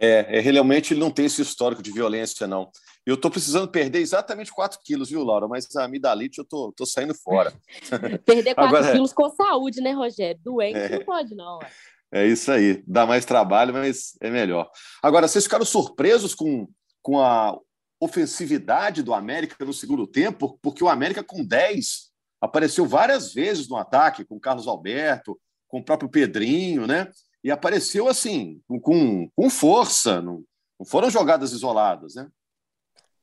É, 0.00 0.38
é, 0.38 0.40
realmente 0.40 0.94
ele 0.94 1.00
não 1.00 1.10
tem 1.10 1.26
esse 1.26 1.42
histórico 1.42 1.82
de 1.82 1.92
violência, 1.92 2.46
não. 2.46 2.70
Eu 3.04 3.14
estou 3.16 3.30
precisando 3.30 3.68
perder 3.68 3.98
exatamente 4.00 4.50
4 4.52 4.78
quilos, 4.82 5.10
viu, 5.10 5.22
Laura? 5.22 5.46
Mas 5.46 5.66
a 5.76 5.84
amidalite 5.84 6.38
eu 6.38 6.44
tô, 6.44 6.72
tô 6.74 6.86
saindo 6.86 7.14
fora. 7.14 7.52
Perder 8.24 8.54
4 8.54 8.76
Agora- 8.76 8.92
quilos 8.92 9.12
com 9.12 9.28
saúde, 9.30 9.80
né, 9.80 9.92
Rogério? 9.92 10.40
Doente 10.42 10.78
É. 10.78 10.98
não 10.98 11.04
pode, 11.04 11.34
não. 11.34 11.58
ué. 11.58 11.70
É 12.12 12.26
isso 12.26 12.50
aí. 12.50 12.82
Dá 12.86 13.06
mais 13.06 13.24
trabalho, 13.24 13.72
mas 13.72 14.16
é 14.20 14.30
melhor. 14.30 14.70
Agora, 15.02 15.28
vocês 15.28 15.44
ficaram 15.44 15.64
surpresos 15.64 16.34
com, 16.34 16.66
com 17.02 17.20
a 17.20 17.56
ofensividade 18.00 19.02
do 19.02 19.14
América 19.14 19.64
no 19.64 19.72
segundo 19.72 20.06
tempo? 20.06 20.58
Porque 20.60 20.82
o 20.82 20.88
América, 20.88 21.22
com 21.22 21.44
10, 21.44 22.10
apareceu 22.40 22.84
várias 22.86 23.32
vezes 23.32 23.68
no 23.68 23.76
ataque, 23.76 24.24
com 24.24 24.36
o 24.36 24.40
Carlos 24.40 24.66
Alberto, 24.66 25.38
com 25.68 25.78
o 25.78 25.84
próprio 25.84 26.08
Pedrinho, 26.10 26.86
né? 26.86 27.08
E 27.42 27.50
apareceu 27.50 28.08
assim, 28.08 28.60
com, 28.82 29.28
com, 29.34 29.50
força. 29.50 30.20
Não, 30.20 30.44
não 30.78 30.86
foram 30.86 31.10
jogadas 31.10 31.52
isoladas, 31.52 32.14
né? 32.14 32.28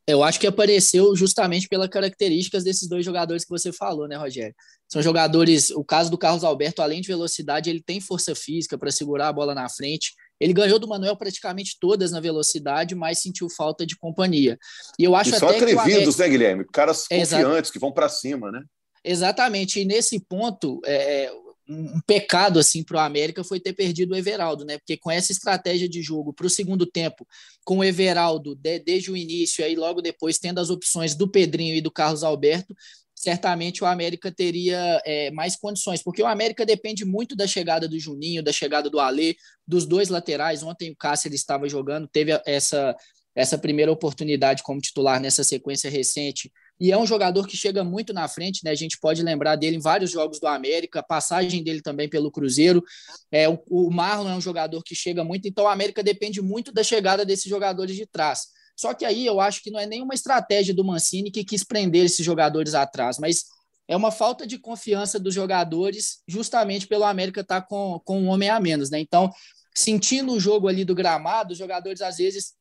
Eu 0.08 0.24
acho 0.24 0.40
que 0.40 0.48
apareceu 0.48 1.14
justamente 1.18 1.68
pelas 1.68 1.90
características 1.90 2.64
desses 2.64 2.88
dois 2.88 3.04
jogadores 3.04 3.44
que 3.44 3.50
você 3.50 3.74
falou, 3.74 4.08
né, 4.08 4.16
Rogério? 4.16 4.56
São 4.90 5.02
jogadores, 5.02 5.70
o 5.70 5.84
caso 5.84 6.10
do 6.10 6.18
Carlos 6.18 6.46
Alberto, 6.46 6.82
além 6.82 7.02
de 7.02 7.10
velocidade, 7.10 7.70
ele 7.70 7.84
tem 7.84 8.00
força 8.00 8.34
física 8.34 8.78
para 8.78 8.90
segurar 8.90 9.28
a 9.28 9.34
bola 9.34 9.54
na 9.54 9.68
frente. 9.68 10.14
Ele 10.40 10.54
ganhou 10.54 10.80
do 10.80 10.88
Manuel 10.88 11.18
praticamente 11.18 11.76
todas 11.78 12.12
na 12.12 12.22
velocidade, 12.22 12.96
mas 12.96 13.20
sentiu 13.20 13.50
falta 13.50 13.86
de 13.86 13.98
companhia. 13.98 14.58
E 14.98 15.04
eu 15.04 15.14
acho 15.14 15.32
e 15.32 15.40
só 15.40 15.50
até 15.50 15.58
atrevidos, 15.58 16.16
que 16.16 16.22
né, 16.22 16.30
Guilherme? 16.30 16.66
Caras 16.72 17.02
confiantes 17.02 17.34
Exato. 17.34 17.72
que 17.74 17.80
vão 17.80 17.92
para 17.92 18.08
cima, 18.08 18.50
né? 18.50 18.64
Exatamente. 19.04 19.82
E 19.82 19.86
nesse 19.86 20.22
ponto, 20.22 20.80
é, 20.86 21.30
um 21.70 22.00
pecado 22.02 22.60
assim 22.60 22.84
para 22.84 22.98
o 22.98 23.00
América 23.00 23.44
foi 23.44 23.60
ter 23.60 23.74
perdido 23.74 24.14
o 24.14 24.16
Everaldo, 24.16 24.64
né? 24.64 24.78
Porque 24.78 24.98
com 24.98 25.12
essa 25.12 25.32
estratégia 25.32 25.88
de 25.88 26.02
jogo 26.02 26.34
para 26.34 26.48
o 26.48 26.50
segundo 26.50 26.86
tempo, 26.86 27.28
com 27.66 27.80
o 27.80 27.84
Everaldo 27.84 28.56
de, 28.56 28.80
desde 28.80 29.12
o 29.12 29.18
início, 29.18 29.64
aí 29.64 29.76
logo 29.76 30.02
depois 30.02 30.40
tendo 30.40 30.60
as 30.60 30.70
opções 30.70 31.16
do 31.16 31.28
Pedrinho 31.28 31.76
e 31.76 31.82
do 31.82 31.92
Carlos 31.92 32.24
Alberto, 32.24 32.76
certamente 33.14 33.84
o 33.84 33.88
América 33.88 34.32
teria 34.32 35.02
é, 35.06 35.32
mais 35.32 35.56
condições, 35.56 36.04
porque 36.04 36.22
o 36.22 36.28
América 36.28 36.66
depende 36.66 37.04
muito 37.04 37.36
da 37.36 37.48
chegada 37.48 37.88
do 37.88 38.00
Juninho, 38.00 38.44
da 38.44 38.54
chegada 38.54 38.90
do 38.90 39.00
Alê, 39.00 39.36
dos 39.68 39.86
dois 39.86 40.10
laterais. 40.10 40.64
Ontem 40.64 40.92
o 40.92 40.96
Cássio 40.96 41.34
estava 41.34 41.68
jogando, 41.68 42.08
teve 42.08 42.40
essa 42.46 42.96
essa 43.36 43.56
primeira 43.56 43.92
oportunidade 43.92 44.64
como 44.64 44.82
titular 44.82 45.22
nessa 45.22 45.44
sequência 45.44 45.92
recente 45.92 46.52
e 46.80 46.92
é 46.92 46.98
um 46.98 47.06
jogador 47.06 47.48
que 47.48 47.58
chega 47.58 47.84
muito 47.84 48.14
na 48.14 48.28
frente, 48.28 48.62
né? 48.64 48.72
A 48.72 48.76
gente 48.76 49.00
pode 49.00 49.24
lembrar 49.24 49.56
dele 49.56 49.78
em 49.78 49.82
vários 49.82 50.12
jogos 50.12 50.40
do 50.40 50.48
América, 50.48 51.02
passagem 51.02 51.64
dele 51.64 51.82
também 51.82 52.08
pelo 52.08 52.32
Cruzeiro. 52.32 52.84
É, 53.32 53.50
o, 53.50 53.60
o 53.68 53.92
Marlon 53.92 54.30
é 54.30 54.36
um 54.36 54.42
jogador 54.42 54.84
que 54.84 54.94
chega 54.94 55.24
muito, 55.24 55.48
então 55.48 55.66
o 55.66 55.68
América 55.68 56.04
depende 56.04 56.42
muito 56.42 56.72
da 56.72 56.84
chegada 56.84 57.26
desses 57.26 57.50
jogadores 57.50 57.96
de 57.96 58.06
trás. 58.06 58.48
Só 58.76 58.94
que 58.94 59.06
aí 59.06 59.26
eu 59.26 59.40
acho 59.40 59.64
que 59.64 59.72
não 59.72 59.80
é 59.80 59.88
nenhuma 59.88 60.14
estratégia 60.14 60.74
do 60.74 60.84
Mancini 60.84 61.32
que 61.32 61.44
quis 61.44 61.64
prender 61.64 62.06
esses 62.06 62.24
jogadores 62.24 62.76
atrás, 62.76 63.18
mas 63.18 63.46
é 63.88 63.96
uma 63.96 64.12
falta 64.12 64.46
de 64.46 64.60
confiança 64.60 65.20
dos 65.20 65.34
jogadores, 65.34 66.22
justamente 66.28 66.86
pelo 66.86 67.04
América 67.04 67.42
estar 67.42 67.62
tá 67.62 67.68
com, 67.68 68.00
com 68.06 68.22
um 68.22 68.28
homem 68.28 68.50
a 68.50 68.60
menos, 68.60 68.92
né? 68.92 69.00
Então, 69.00 69.32
sentindo 69.74 70.34
o 70.34 70.40
jogo 70.40 70.68
ali 70.68 70.86
do 70.86 70.94
gramado, 70.94 71.54
os 71.54 71.58
jogadores 71.58 72.02
às 72.02 72.18
vezes 72.18 72.54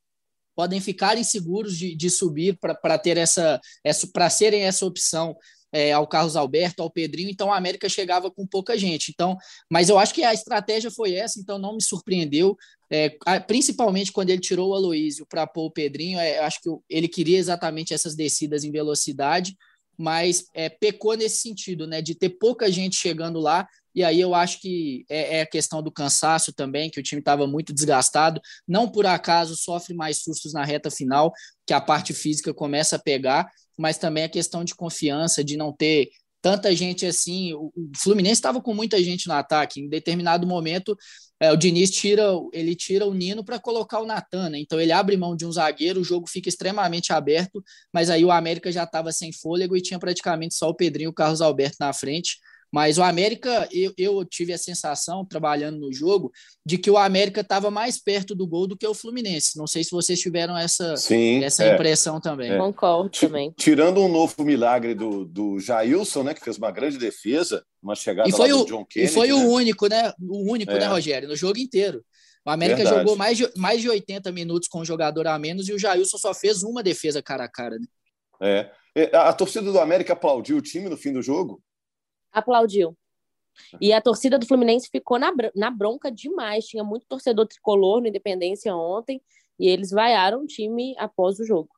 podem 0.56 0.80
ficar 0.80 1.18
inseguros 1.18 1.76
de, 1.76 1.94
de 1.94 2.08
subir 2.08 2.58
para 2.58 2.98
ter 2.98 3.18
essa, 3.18 3.60
essa 3.84 4.08
para 4.12 4.30
serem 4.30 4.62
essa 4.62 4.86
opção 4.86 5.36
é, 5.72 5.92
ao 5.92 6.06
Carlos 6.06 6.36
Alberto, 6.36 6.82
ao 6.82 6.90
Pedrinho, 6.90 7.28
então 7.28 7.52
a 7.52 7.56
América 7.56 7.88
chegava 7.88 8.30
com 8.30 8.46
pouca 8.46 8.78
gente. 8.78 9.10
Então, 9.10 9.36
mas 9.70 9.90
eu 9.90 9.98
acho 9.98 10.14
que 10.14 10.24
a 10.24 10.32
estratégia 10.32 10.90
foi 10.90 11.14
essa, 11.14 11.38
então 11.38 11.58
não 11.58 11.74
me 11.74 11.82
surpreendeu, 11.82 12.56
é, 12.90 13.10
principalmente 13.46 14.10
quando 14.10 14.30
ele 14.30 14.40
tirou 14.40 14.70
o 14.70 14.74
Aloísio 14.74 15.26
para 15.28 15.46
pôr 15.46 15.66
o 15.66 15.70
Pedrinho. 15.70 16.18
É, 16.18 16.38
acho 16.38 16.62
que 16.62 16.70
ele 16.88 17.08
queria 17.08 17.38
exatamente 17.38 17.92
essas 17.92 18.14
descidas 18.14 18.64
em 18.64 18.70
velocidade, 18.70 19.54
mas 19.98 20.46
é, 20.54 20.68
pecou 20.68 21.16
nesse 21.16 21.38
sentido, 21.38 21.86
né, 21.86 22.02
de 22.02 22.14
ter 22.14 22.30
pouca 22.30 22.70
gente 22.70 22.96
chegando 22.96 23.40
lá 23.40 23.66
e 23.96 24.04
aí 24.04 24.20
eu 24.20 24.34
acho 24.34 24.60
que 24.60 25.06
é, 25.08 25.38
é 25.38 25.40
a 25.40 25.46
questão 25.46 25.82
do 25.82 25.90
cansaço 25.90 26.52
também, 26.52 26.90
que 26.90 27.00
o 27.00 27.02
time 27.02 27.20
estava 27.20 27.46
muito 27.46 27.72
desgastado. 27.72 28.42
Não 28.68 28.86
por 28.86 29.06
acaso 29.06 29.56
sofre 29.56 29.94
mais 29.94 30.18
sustos 30.18 30.52
na 30.52 30.62
reta 30.62 30.90
final, 30.90 31.32
que 31.66 31.72
a 31.72 31.80
parte 31.80 32.12
física 32.12 32.52
começa 32.52 32.96
a 32.96 32.98
pegar, 32.98 33.50
mas 33.76 33.96
também 33.96 34.24
a 34.24 34.28
questão 34.28 34.62
de 34.62 34.74
confiança, 34.74 35.42
de 35.42 35.56
não 35.56 35.72
ter 35.72 36.10
tanta 36.42 36.76
gente 36.76 37.06
assim. 37.06 37.54
O 37.54 37.72
Fluminense 37.96 38.34
estava 38.34 38.60
com 38.60 38.74
muita 38.74 39.02
gente 39.02 39.26
no 39.28 39.32
ataque. 39.32 39.80
Em 39.80 39.88
determinado 39.88 40.46
momento, 40.46 40.94
é, 41.40 41.52
o 41.52 41.56
Diniz 41.56 41.90
tira, 41.90 42.24
ele 42.52 42.74
tira 42.74 43.06
o 43.06 43.12
Nino 43.12 43.44
para 43.44 43.58
colocar 43.58 44.00
o 44.00 44.06
Natan, 44.06 44.48
né? 44.48 44.58
Então 44.58 44.80
ele 44.80 44.92
abre 44.92 45.16
mão 45.16 45.36
de 45.36 45.44
um 45.44 45.52
zagueiro, 45.52 46.00
o 46.00 46.04
jogo 46.04 46.26
fica 46.26 46.48
extremamente 46.48 47.12
aberto, 47.12 47.62
mas 47.92 48.08
aí 48.08 48.24
o 48.24 48.30
América 48.30 48.72
já 48.72 48.84
estava 48.84 49.12
sem 49.12 49.32
fôlego 49.32 49.76
e 49.76 49.82
tinha 49.82 49.98
praticamente 49.98 50.54
só 50.54 50.68
o 50.68 50.74
Pedrinho 50.74 51.08
e 51.08 51.10
o 51.10 51.14
Carlos 51.14 51.42
Alberto 51.42 51.76
na 51.80 51.92
frente. 51.92 52.38
Mas 52.72 52.98
o 52.98 53.02
América, 53.02 53.68
eu, 53.72 53.92
eu 53.96 54.24
tive 54.24 54.52
a 54.52 54.58
sensação, 54.58 55.24
trabalhando 55.24 55.78
no 55.78 55.92
jogo, 55.92 56.32
de 56.64 56.76
que 56.76 56.90
o 56.90 56.98
América 56.98 57.40
estava 57.40 57.70
mais 57.70 57.96
perto 57.96 58.34
do 58.34 58.46
gol 58.46 58.66
do 58.66 58.76
que 58.76 58.86
o 58.86 58.94
Fluminense. 58.94 59.56
Não 59.56 59.66
sei 59.66 59.84
se 59.84 59.90
vocês 59.90 60.20
tiveram 60.20 60.56
essa, 60.58 60.96
Sim, 60.96 61.44
essa 61.44 61.64
é, 61.64 61.74
impressão 61.74 62.20
também. 62.20 62.52
É. 62.52 62.58
Concordo 62.58 63.08
também. 63.10 63.54
Tirando 63.56 64.00
um 64.00 64.08
novo 64.08 64.44
milagre 64.44 64.94
do, 64.94 65.24
do 65.24 65.60
Jailson, 65.60 66.24
né, 66.24 66.34
que 66.34 66.44
fez 66.44 66.58
uma 66.58 66.70
grande 66.70 66.98
defesa, 66.98 67.64
uma 67.86 67.94
chegada 67.94 68.28
e 68.28 68.32
foi 68.32 68.48
do 68.48 68.62
o, 68.62 68.64
John 68.66 68.84
Kennedy. 68.84 69.12
E 69.12 69.14
foi 69.14 69.28
né? 69.28 69.34
o 69.34 69.48
único, 69.50 69.86
né? 69.86 70.12
O 70.20 70.52
único, 70.52 70.72
né, 70.72 70.84
É. 70.84 70.86
Rogério? 70.86 71.28
No 71.28 71.36
jogo 71.36 71.58
inteiro. 71.58 72.04
O 72.44 72.50
América 72.50 72.78
Verdade. 72.78 72.98
jogou 72.98 73.16
mais 73.16 73.38
de, 73.38 73.50
mais 73.56 73.80
de 73.80 73.88
80 73.88 74.30
minutos 74.30 74.68
com 74.68 74.80
o 74.80 74.84
jogador 74.84 75.26
a 75.26 75.38
menos 75.38 75.68
e 75.68 75.72
o 75.72 75.78
Jailson 75.78 76.18
só 76.18 76.32
fez 76.32 76.62
uma 76.62 76.82
defesa 76.82 77.22
cara 77.22 77.44
a 77.44 77.48
cara. 77.48 77.76
Né? 77.78 78.70
É. 78.94 79.16
A, 79.16 79.30
a 79.30 79.32
torcida 79.32 79.70
do 79.70 79.80
América 79.80 80.12
aplaudiu 80.12 80.56
o 80.56 80.62
time 80.62 80.88
no 80.88 80.96
fim 80.96 81.12
do 81.12 81.22
jogo? 81.22 81.62
Aplaudiu. 82.32 82.96
E 83.80 83.92
a 83.92 84.00
torcida 84.00 84.38
do 84.38 84.46
Fluminense 84.46 84.88
ficou 84.90 85.18
na, 85.18 85.32
na 85.54 85.70
bronca 85.70 86.10
demais. 86.10 86.66
Tinha 86.66 86.84
muito 86.84 87.06
torcedor 87.08 87.46
tricolor 87.46 88.00
no 88.00 88.08
Independência 88.08 88.74
ontem 88.74 89.20
e 89.58 89.68
eles 89.68 89.90
vaiaram 89.90 90.42
o 90.42 90.46
time 90.46 90.94
após 90.98 91.38
o 91.40 91.44
jogo. 91.44 91.70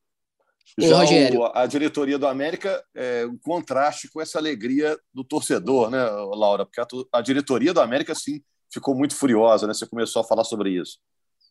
Ô, 0.77 0.83
Já 0.83 0.99
Rogério. 0.99 1.41
o- 1.41 1.53
a 1.55 1.67
diretoria 1.67 2.19
do 2.19 2.27
América 2.27 2.85
é 2.95 3.27
um 3.27 3.39
contraste 3.39 4.09
com 4.11 4.21
essa 4.21 4.39
alegria 4.39 4.99
do 5.13 5.25
torcedor, 5.25 5.91
né, 5.91 6.03
Laura? 6.35 6.65
Porque 6.67 6.81
a, 6.81 6.87
a 7.19 7.21
diretoria 7.21 7.73
do 7.73 7.81
América, 7.81 8.15
sim, 8.15 8.41
ficou 8.73 8.95
muito 8.95 9.15
furiosa, 9.17 9.67
né? 9.67 9.75
Você 9.75 9.87
começou 9.87 10.21
a 10.21 10.25
falar 10.25 10.45
sobre 10.45 10.71
isso. 10.71 10.99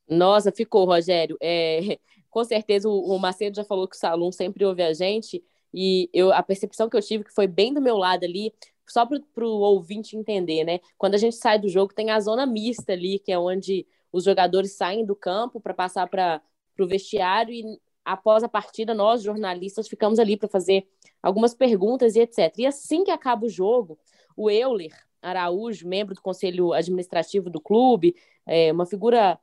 Nossa, 0.10 0.52
ficou, 0.52 0.86
Rogério. 0.86 1.38
É, 1.42 1.98
com 2.30 2.44
certeza 2.44 2.88
o, 2.88 3.16
o 3.16 3.20
Macedo 3.20 3.56
já 3.56 3.64
falou 3.64 3.88
que 3.88 3.96
o 3.96 4.00
Salum 4.00 4.32
sempre 4.32 4.64
ouve 4.64 4.84
a 4.84 4.94
gente 4.94 5.44
e 5.74 6.10
eu, 6.14 6.32
a 6.32 6.42
percepção 6.42 6.90
que 6.90 6.96
eu 6.96 7.02
tive 7.02 7.24
que 7.24 7.34
foi 7.34 7.48
bem 7.48 7.74
do 7.74 7.82
meu 7.82 7.98
lado 7.98 8.24
ali, 8.24 8.54
só 8.88 9.06
para 9.06 9.46
o 9.46 9.60
ouvinte 9.60 10.16
entender, 10.16 10.64
né? 10.64 10.80
Quando 10.98 11.16
a 11.16 11.18
gente 11.18 11.36
sai 11.36 11.60
do 11.60 11.68
jogo, 11.68 11.94
tem 11.94 12.10
a 12.10 12.20
zona 12.20 12.46
mista 12.46 12.94
ali, 12.94 13.20
que 13.20 13.32
é 13.32 13.38
onde 13.38 13.86
os 14.12 14.24
jogadores 14.24 14.78
saem 14.78 15.06
do 15.06 15.16
campo 15.16 15.60
para 15.60 15.74
passar 15.74 16.08
para 16.08 16.42
o 16.80 16.88
vestiário 16.88 17.54
e 17.54 17.80
após 18.08 18.42
a 18.42 18.48
partida, 18.48 18.94
nós, 18.94 19.22
jornalistas, 19.22 19.88
ficamos 19.88 20.18
ali 20.18 20.38
para 20.38 20.48
fazer 20.48 20.88
algumas 21.22 21.54
perguntas 21.54 22.16
e 22.16 22.22
etc. 22.22 22.54
E 22.58 22.66
assim 22.66 23.04
que 23.04 23.12
acaba 23.12 23.46
o 23.46 23.50
jogo, 23.50 24.00
o 24.36 24.50
Euler 24.50 24.94
Araújo, 25.22 25.86
membro 25.86 26.16
do 26.16 26.22
conselho 26.22 26.72
administrativo 26.72 27.50
do 27.50 27.60
clube, 27.60 28.16
é, 28.46 28.72
uma 28.72 28.86
figura 28.86 29.38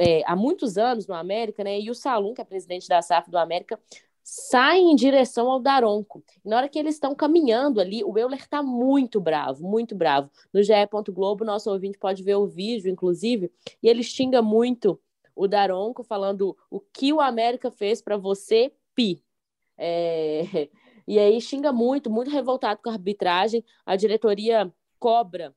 é, 0.00 0.22
há 0.26 0.34
muitos 0.34 0.76
anos 0.76 1.06
no 1.06 1.14
América, 1.14 1.62
né? 1.62 1.78
E 1.78 1.88
o 1.88 1.94
Salum, 1.94 2.34
que 2.34 2.40
é 2.40 2.44
presidente 2.44 2.88
da 2.88 3.00
SAF 3.00 3.30
do 3.30 3.38
América, 3.38 3.78
saem 4.24 4.90
em 4.90 4.96
direção 4.96 5.48
ao 5.48 5.60
Daronco. 5.60 6.24
E 6.44 6.48
na 6.48 6.56
hora 6.56 6.68
que 6.68 6.80
eles 6.80 6.96
estão 6.96 7.14
caminhando 7.14 7.80
ali, 7.80 8.02
o 8.02 8.18
Euler 8.18 8.40
está 8.40 8.64
muito 8.64 9.20
bravo, 9.20 9.62
muito 9.62 9.94
bravo. 9.94 10.28
No 10.52 10.60
GE. 10.60 10.72
Globo, 11.12 11.44
nosso 11.44 11.70
ouvinte 11.70 11.98
pode 11.98 12.24
ver 12.24 12.34
o 12.34 12.48
vídeo, 12.48 12.90
inclusive, 12.90 13.52
e 13.80 13.88
ele 13.88 14.02
xinga 14.02 14.42
muito 14.42 14.98
o 15.36 15.46
Daronco, 15.46 16.02
falando 16.02 16.56
o 16.70 16.80
que 16.80 17.12
o 17.12 17.20
América 17.20 17.70
fez 17.70 18.02
para 18.02 18.16
você, 18.16 18.72
Pi. 18.94 19.22
É, 19.78 20.42
E 21.06 21.20
aí 21.20 21.40
xinga 21.40 21.72
muito, 21.72 22.10
muito 22.10 22.30
revoltado 22.30 22.80
com 22.82 22.90
a 22.90 22.94
arbitragem. 22.94 23.64
A 23.84 23.94
diretoria 23.94 24.72
cobra 24.98 25.54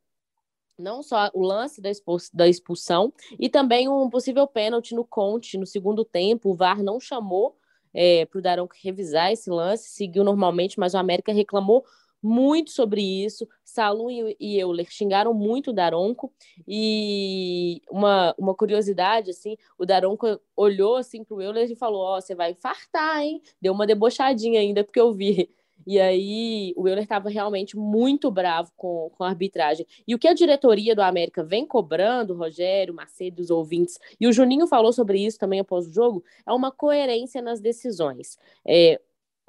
não 0.78 1.04
só 1.04 1.30
o 1.34 1.42
lance 1.42 1.82
da, 1.82 1.90
da 2.34 2.48
expulsão, 2.48 3.12
e 3.38 3.50
também 3.50 3.90
um 3.90 4.10
possível 4.10 4.48
pênalti 4.48 4.96
no 4.96 5.04
Conte 5.04 5.58
no 5.58 5.66
segundo 5.66 6.06
tempo. 6.06 6.52
O 6.52 6.56
VAR 6.56 6.82
não 6.82 7.00
chamou 7.02 7.58
é, 7.94 8.26
para 8.26 8.40
o 8.40 8.42
Daronco 8.42 8.74
revisar 8.82 9.32
esse 9.32 9.50
lance, 9.50 9.90
seguiu 9.90 10.24
normalmente, 10.24 10.80
mas 10.80 10.94
o 10.94 10.98
América 10.98 11.34
reclamou 11.34 11.84
muito 12.22 12.72
sobre 12.72 13.02
isso. 13.02 13.48
Salum 13.64 14.10
e, 14.10 14.60
Euler 14.60 14.88
xingaram 14.90 15.34
muito 15.34 15.70
o 15.70 15.74
Daronco, 15.74 16.34
e 16.68 17.82
uma, 17.90 18.34
uma 18.38 18.56
curiosidade, 18.56 19.32
assim, 19.32 19.56
o 19.78 19.86
Daronco 19.86 20.40
olhou 20.56 20.96
assim 20.96 21.24
para 21.24 21.36
o 21.36 21.42
Euler 21.42 21.70
e 21.70 21.76
falou, 21.76 22.02
ó, 22.02 22.20
você 22.20 22.36
vai 22.36 22.52
infartar, 22.52 23.22
hein? 23.22 23.42
Deu 23.62 23.74
uma 23.74 23.88
debochadinha 23.88 24.60
ainda, 24.60 24.84
porque 24.84 25.00
eu 25.00 25.14
vi. 25.14 25.50
E 25.88 26.00
aí 26.00 26.74
o 26.76 26.88
Euler 26.88 27.04
estava 27.04 27.30
realmente 27.30 27.78
muito 27.78 28.30
bravo 28.30 28.72
com, 28.76 29.10
com 29.18 29.24
a 29.24 29.30
arbitragem. 29.30 29.88
E 30.08 30.14
o 30.14 30.20
que 30.20 30.28
a 30.28 30.34
diretoria 30.34 30.96
do 30.96 31.02
América 31.02 31.44
vem 31.44 31.66
cobrando, 31.66 32.36
Rogério, 32.36 32.94
Macedo, 32.94 33.42
os 33.42 33.50
ouvintes, 33.50 33.98
e 34.20 34.28
o 34.28 34.34
Juninho 34.34 34.68
falou 34.68 34.92
sobre 34.92 35.26
isso 35.26 35.40
também 35.40 35.60
após 35.60 35.88
o 35.88 35.92
jogo, 35.92 36.24
é 36.46 36.52
uma 36.52 36.72
coerência 36.72 37.42
nas 37.42 37.60
decisões. 37.60 38.38
É, 38.66 39.00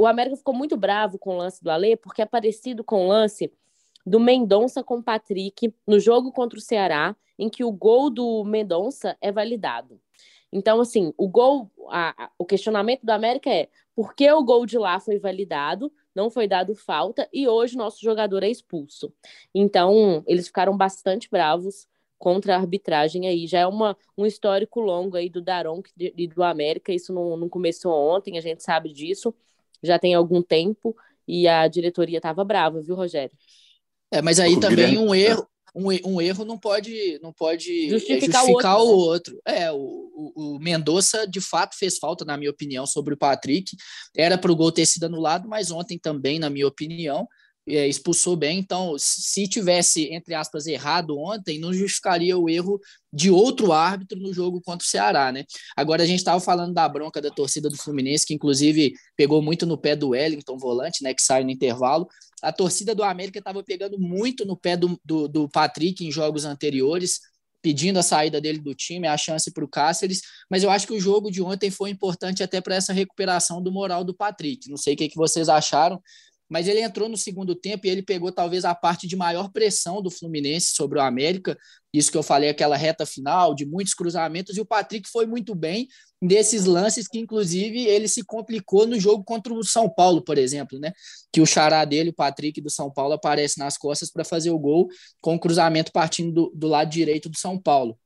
o 0.00 0.06
América 0.06 0.36
ficou 0.36 0.54
muito 0.54 0.76
bravo 0.76 1.18
com 1.18 1.34
o 1.34 1.38
lance 1.38 1.62
do 1.62 1.70
Alê, 1.70 1.96
porque 1.96 2.22
é 2.22 2.26
parecido 2.26 2.82
com 2.82 3.04
o 3.04 3.08
lance 3.08 3.52
do 4.06 4.18
Mendonça 4.18 4.82
com 4.82 4.96
o 4.98 5.02
Patrick 5.02 5.74
no 5.86 6.00
jogo 6.00 6.32
contra 6.32 6.58
o 6.58 6.62
Ceará, 6.62 7.14
em 7.38 7.48
que 7.50 7.64
o 7.64 7.70
gol 7.72 8.10
do 8.10 8.44
Mendonça 8.44 9.16
é 9.20 9.30
validado. 9.30 10.00
Então, 10.52 10.80
assim, 10.80 11.12
o 11.16 11.28
gol, 11.28 11.70
a- 11.88 12.24
a- 12.24 12.30
o 12.38 12.44
questionamento 12.44 13.04
do 13.04 13.10
América 13.10 13.50
é 13.50 13.68
por 13.94 14.14
que 14.14 14.30
o 14.32 14.42
gol 14.42 14.66
de 14.66 14.78
lá 14.78 14.98
foi 14.98 15.18
validado, 15.18 15.92
não 16.14 16.30
foi 16.30 16.48
dado 16.48 16.74
falta, 16.74 17.28
e 17.32 17.46
hoje 17.46 17.76
nosso 17.76 18.00
jogador 18.00 18.42
é 18.42 18.48
expulso. 18.48 19.12
Então, 19.54 20.24
eles 20.26 20.46
ficaram 20.46 20.76
bastante 20.76 21.28
bravos 21.30 21.86
contra 22.18 22.54
a 22.54 22.58
arbitragem 22.58 23.28
aí. 23.28 23.46
Já 23.46 23.60
é 23.60 23.66
uma, 23.66 23.96
um 24.16 24.26
histórico 24.26 24.80
longo 24.80 25.16
aí 25.16 25.28
do 25.30 25.40
Daron 25.40 25.82
e 25.98 26.26
do 26.26 26.42
América, 26.42 26.92
isso 26.92 27.12
não, 27.12 27.36
não 27.36 27.48
começou 27.48 27.92
ontem, 27.92 28.36
a 28.36 28.40
gente 28.40 28.62
sabe 28.62 28.92
disso, 28.92 29.34
já 29.82 29.98
tem 29.98 30.14
algum 30.14 30.42
tempo, 30.42 30.96
e 31.26 31.46
a 31.46 31.66
diretoria 31.68 32.18
estava 32.18 32.44
brava, 32.44 32.80
viu, 32.80 32.94
Rogério? 32.94 33.36
É, 34.12 34.20
mas 34.20 34.40
aí 34.40 34.58
também 34.58 34.98
um 34.98 35.14
erro, 35.14 35.46
um, 35.74 35.86
um, 36.04 36.20
erro 36.20 36.44
não 36.44 36.58
pode 36.58 37.18
não 37.22 37.32
pode 37.32 37.88
justificar, 37.88 38.44
justificar 38.44 38.80
o, 38.80 38.90
outro, 38.90 38.92
o 38.92 38.96
né? 38.96 39.12
outro. 39.12 39.42
É, 39.46 39.72
o, 39.72 39.76
o, 39.76 40.56
o 40.56 40.58
Mendonça 40.58 41.26
de 41.26 41.40
fato 41.40 41.76
fez 41.78 41.98
falta, 41.98 42.24
na 42.24 42.36
minha 42.36 42.50
opinião, 42.50 42.86
sobre 42.86 43.14
o 43.14 43.16
Patrick. 43.16 43.76
Era 44.16 44.36
para 44.36 44.50
o 44.50 44.56
gol 44.56 44.72
ter 44.72 44.86
sido 44.86 45.04
anulado, 45.04 45.48
mas 45.48 45.70
ontem 45.70 45.98
também, 45.98 46.38
na 46.38 46.50
minha 46.50 46.66
opinião, 46.66 47.26
é, 47.76 47.88
expulsou 47.88 48.36
bem. 48.36 48.58
Então, 48.58 48.96
se 48.98 49.46
tivesse, 49.48 50.12
entre 50.12 50.34
aspas, 50.34 50.66
errado 50.66 51.18
ontem, 51.18 51.58
não 51.58 51.72
justificaria 51.72 52.36
o 52.36 52.48
erro 52.48 52.80
de 53.12 53.30
outro 53.30 53.72
árbitro 53.72 54.18
no 54.20 54.32
jogo 54.32 54.60
contra 54.60 54.84
o 54.84 54.88
Ceará, 54.88 55.32
né? 55.32 55.44
Agora, 55.76 56.02
a 56.02 56.06
gente 56.06 56.18
estava 56.18 56.40
falando 56.40 56.72
da 56.72 56.88
bronca 56.88 57.20
da 57.20 57.30
torcida 57.30 57.68
do 57.68 57.76
Fluminense, 57.76 58.26
que 58.26 58.34
inclusive 58.34 58.92
pegou 59.16 59.42
muito 59.42 59.66
no 59.66 59.78
pé 59.78 59.96
do 59.96 60.10
Wellington, 60.10 60.56
volante, 60.58 61.02
né, 61.02 61.12
que 61.12 61.22
sai 61.22 61.42
no 61.44 61.50
intervalo. 61.50 62.06
A 62.42 62.52
torcida 62.52 62.94
do 62.94 63.02
América 63.02 63.38
estava 63.38 63.62
pegando 63.62 63.98
muito 63.98 64.44
no 64.44 64.56
pé 64.56 64.76
do, 64.76 64.98
do, 65.04 65.28
do 65.28 65.48
Patrick 65.48 66.06
em 66.06 66.10
jogos 66.10 66.44
anteriores, 66.44 67.20
pedindo 67.62 67.98
a 67.98 68.02
saída 68.02 68.40
dele 68.40 68.58
do 68.58 68.74
time, 68.74 69.06
a 69.06 69.16
chance 69.16 69.52
para 69.52 69.64
o 69.64 69.68
Cáceres, 69.68 70.22
mas 70.50 70.62
eu 70.62 70.70
acho 70.70 70.86
que 70.86 70.94
o 70.94 71.00
jogo 71.00 71.30
de 71.30 71.42
ontem 71.42 71.70
foi 71.70 71.90
importante 71.90 72.42
até 72.42 72.60
para 72.60 72.74
essa 72.74 72.92
recuperação 72.92 73.62
do 73.62 73.70
moral 73.70 74.02
do 74.04 74.14
Patrick. 74.14 74.68
Não 74.70 74.76
sei 74.76 74.94
o 74.94 74.96
que, 74.96 75.08
que 75.08 75.16
vocês 75.16 75.48
acharam, 75.48 76.00
mas 76.50 76.66
ele 76.66 76.82
entrou 76.82 77.08
no 77.08 77.16
segundo 77.16 77.54
tempo 77.54 77.86
e 77.86 77.90
ele 77.90 78.02
pegou 78.02 78.32
talvez 78.32 78.64
a 78.64 78.74
parte 78.74 79.06
de 79.06 79.14
maior 79.14 79.50
pressão 79.52 80.02
do 80.02 80.10
Fluminense 80.10 80.72
sobre 80.74 80.98
o 80.98 81.02
América. 81.02 81.56
Isso 81.92 82.10
que 82.10 82.18
eu 82.18 82.22
falei, 82.22 82.50
aquela 82.50 82.76
reta 82.76 83.06
final 83.06 83.54
de 83.54 83.64
muitos 83.64 83.94
cruzamentos, 83.94 84.56
e 84.56 84.60
o 84.60 84.66
Patrick 84.66 85.08
foi 85.08 85.26
muito 85.26 85.54
bem 85.54 85.86
nesses 86.20 86.64
lances 86.64 87.06
que, 87.06 87.18
inclusive, 87.18 87.86
ele 87.86 88.08
se 88.08 88.24
complicou 88.24 88.86
no 88.86 88.98
jogo 88.98 89.22
contra 89.22 89.54
o 89.54 89.62
São 89.64 89.88
Paulo, 89.88 90.22
por 90.22 90.36
exemplo, 90.36 90.78
né? 90.78 90.92
Que 91.32 91.40
o 91.40 91.46
xará 91.46 91.84
dele, 91.84 92.10
o 92.10 92.14
Patrick 92.14 92.60
do 92.60 92.68
São 92.68 92.90
Paulo, 92.92 93.14
aparece 93.14 93.58
nas 93.58 93.78
costas 93.78 94.10
para 94.10 94.24
fazer 94.24 94.50
o 94.50 94.58
gol 94.58 94.88
com 95.20 95.36
o 95.36 95.38
cruzamento 95.38 95.92
partindo 95.92 96.32
do, 96.32 96.52
do 96.54 96.66
lado 96.66 96.90
direito 96.90 97.28
do 97.30 97.38
São 97.38 97.56
Paulo. 97.56 97.96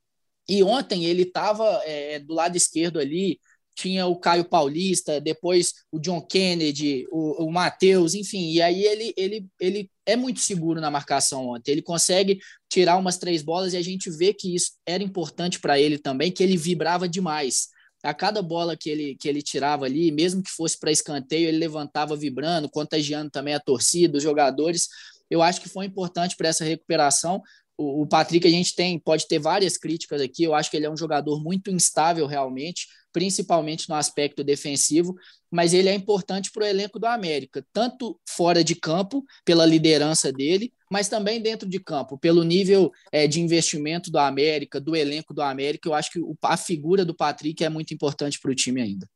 E 0.48 0.62
ontem 0.62 1.06
ele 1.06 1.22
estava 1.22 1.64
é, 1.84 2.18
do 2.18 2.34
lado 2.34 2.56
esquerdo 2.56 2.98
ali, 2.98 3.40
tinha 3.74 4.06
o 4.06 4.16
Caio 4.16 4.44
Paulista, 4.44 5.20
depois 5.20 5.74
o 5.90 5.98
John 5.98 6.20
Kennedy, 6.20 7.06
o, 7.10 7.44
o 7.44 7.52
Matheus, 7.52 8.14
enfim, 8.14 8.52
e 8.52 8.62
aí 8.62 8.84
ele, 8.84 9.12
ele, 9.16 9.46
ele 9.60 9.90
é 10.06 10.14
muito 10.16 10.40
seguro 10.40 10.80
na 10.80 10.90
marcação 10.90 11.48
ontem, 11.48 11.72
ele 11.72 11.82
consegue 11.82 12.38
tirar 12.68 12.96
umas 12.96 13.18
três 13.18 13.42
bolas 13.42 13.72
e 13.72 13.76
a 13.76 13.82
gente 13.82 14.10
vê 14.10 14.32
que 14.32 14.54
isso 14.54 14.72
era 14.86 15.02
importante 15.02 15.58
para 15.58 15.78
ele 15.78 15.98
também, 15.98 16.30
que 16.30 16.42
ele 16.42 16.56
vibrava 16.56 17.08
demais. 17.08 17.68
A 18.02 18.12
cada 18.12 18.42
bola 18.42 18.76
que 18.76 18.90
ele, 18.90 19.16
que 19.16 19.26
ele 19.26 19.40
tirava 19.40 19.86
ali, 19.86 20.12
mesmo 20.12 20.42
que 20.42 20.50
fosse 20.50 20.78
para 20.78 20.92
escanteio, 20.92 21.48
ele 21.48 21.56
levantava 21.56 22.14
vibrando, 22.14 22.68
contagiando 22.68 23.30
também 23.30 23.54
a 23.54 23.60
torcida, 23.60 24.18
os 24.18 24.22
jogadores. 24.22 24.88
Eu 25.30 25.40
acho 25.40 25.60
que 25.60 25.70
foi 25.70 25.86
importante 25.86 26.36
para 26.36 26.48
essa 26.48 26.64
recuperação, 26.64 27.42
o, 27.76 28.06
Patrick, 28.06 28.46
a 28.46 28.50
gente 28.50 28.74
tem, 28.74 28.98
pode 28.98 29.26
ter 29.26 29.38
várias 29.38 29.76
críticas 29.76 30.20
aqui. 30.20 30.44
Eu 30.44 30.54
acho 30.54 30.70
que 30.70 30.76
ele 30.76 30.86
é 30.86 30.90
um 30.90 30.96
jogador 30.96 31.42
muito 31.42 31.70
instável 31.70 32.26
realmente, 32.26 32.86
principalmente 33.12 33.88
no 33.88 33.94
aspecto 33.94 34.44
defensivo, 34.44 35.14
mas 35.50 35.72
ele 35.74 35.88
é 35.88 35.94
importante 35.94 36.50
para 36.50 36.64
o 36.64 36.66
elenco 36.66 36.98
do 36.98 37.06
América, 37.06 37.64
tanto 37.72 38.18
fora 38.28 38.62
de 38.62 38.74
campo, 38.74 39.24
pela 39.44 39.66
liderança 39.66 40.32
dele, 40.32 40.72
mas 40.90 41.08
também 41.08 41.40
dentro 41.40 41.68
de 41.68 41.80
campo, 41.80 42.18
pelo 42.18 42.42
nível 42.42 42.92
é, 43.10 43.26
de 43.26 43.40
investimento 43.40 44.10
do 44.10 44.18
América, 44.18 44.80
do 44.80 44.94
elenco 44.94 45.34
do 45.34 45.42
América. 45.42 45.88
Eu 45.88 45.94
acho 45.94 46.10
que 46.10 46.20
a 46.42 46.56
figura 46.56 47.04
do 47.04 47.14
Patrick 47.14 47.64
é 47.64 47.68
muito 47.68 47.92
importante 47.92 48.38
para 48.40 48.50
o 48.50 48.54
time 48.54 48.80
ainda. 48.80 49.08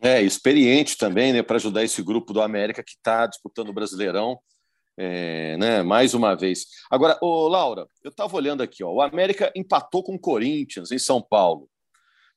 É, 0.00 0.20
experiente 0.20 0.96
também, 0.96 1.32
né, 1.32 1.42
para 1.42 1.56
ajudar 1.56 1.84
esse 1.84 2.02
grupo 2.02 2.32
do 2.32 2.42
América 2.42 2.82
que 2.82 2.92
está 2.92 3.26
disputando 3.26 3.68
o 3.68 3.72
Brasileirão 3.72 4.38
é, 4.96 5.56
né, 5.56 5.82
mais 5.82 6.14
uma 6.14 6.34
vez. 6.34 6.66
Agora, 6.90 7.18
ô, 7.20 7.48
Laura, 7.48 7.86
eu 8.02 8.10
estava 8.10 8.36
olhando 8.36 8.62
aqui, 8.62 8.84
ó, 8.84 8.90
o 8.92 9.02
América 9.02 9.52
empatou 9.54 10.02
com 10.02 10.14
o 10.14 10.18
Corinthians 10.18 10.90
em 10.90 10.98
São 10.98 11.20
Paulo. 11.20 11.68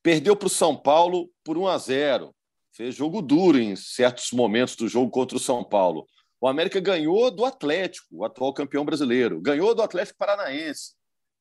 Perdeu 0.01 0.35
para 0.35 0.47
o 0.47 0.49
São 0.49 0.75
Paulo 0.75 1.29
por 1.43 1.57
1 1.57 1.67
a 1.67 1.77
0. 1.77 2.35
Fez 2.71 2.95
jogo 2.95 3.21
duro 3.21 3.59
em 3.59 3.75
certos 3.75 4.31
momentos 4.31 4.75
do 4.75 4.87
jogo 4.87 5.11
contra 5.11 5.37
o 5.37 5.39
São 5.39 5.63
Paulo. 5.63 6.07
O 6.39 6.47
América 6.47 6.79
ganhou 6.79 7.31
do 7.31 7.43
Atlético, 7.43 8.07
o 8.11 8.25
atual 8.25 8.53
campeão 8.53 8.85
brasileiro. 8.85 9.41
Ganhou 9.41 9.73
do 9.73 9.81
Atlético 9.81 10.19
Paranaense, 10.19 10.93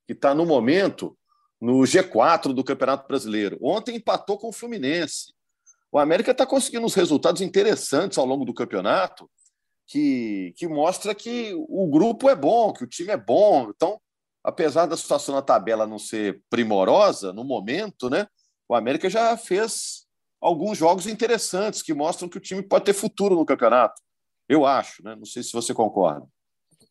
que 0.06 0.14
está 0.14 0.34
no 0.34 0.46
momento 0.46 1.16
no 1.60 1.80
G4 1.80 2.52
do 2.52 2.64
Campeonato 2.64 3.06
Brasileiro. 3.06 3.58
Ontem 3.62 3.96
empatou 3.96 4.38
com 4.38 4.48
o 4.48 4.52
Fluminense. 4.52 5.34
O 5.92 5.98
América 5.98 6.32
está 6.32 6.46
conseguindo 6.46 6.84
uns 6.84 6.94
resultados 6.94 7.40
interessantes 7.40 8.18
ao 8.18 8.26
longo 8.26 8.44
do 8.44 8.54
campeonato 8.54 9.30
que, 9.86 10.52
que 10.56 10.66
mostra 10.66 11.14
que 11.14 11.52
o 11.54 11.86
grupo 11.88 12.28
é 12.28 12.34
bom, 12.34 12.72
que 12.72 12.84
o 12.84 12.88
time 12.88 13.10
é 13.10 13.16
bom. 13.16 13.70
Então, 13.70 14.00
apesar 14.42 14.86
da 14.86 14.96
situação 14.96 15.34
na 15.34 15.42
tabela 15.42 15.86
não 15.86 15.98
ser 15.98 16.42
primorosa 16.50 17.32
no 17.32 17.44
momento, 17.44 18.10
né, 18.10 18.26
o 18.68 18.74
América 18.74 19.08
já 19.08 19.36
fez 19.36 20.06
alguns 20.40 20.76
jogos 20.76 21.06
interessantes 21.06 21.82
que 21.82 21.94
mostram 21.94 22.28
que 22.28 22.38
o 22.38 22.40
time 22.40 22.62
pode 22.62 22.84
ter 22.84 22.92
futuro 22.92 23.34
no 23.34 23.46
campeonato. 23.46 24.00
Eu 24.48 24.64
acho, 24.64 25.02
né? 25.02 25.16
Não 25.16 25.24
sei 25.24 25.42
se 25.42 25.52
você 25.52 25.74
concorda. 25.74 26.26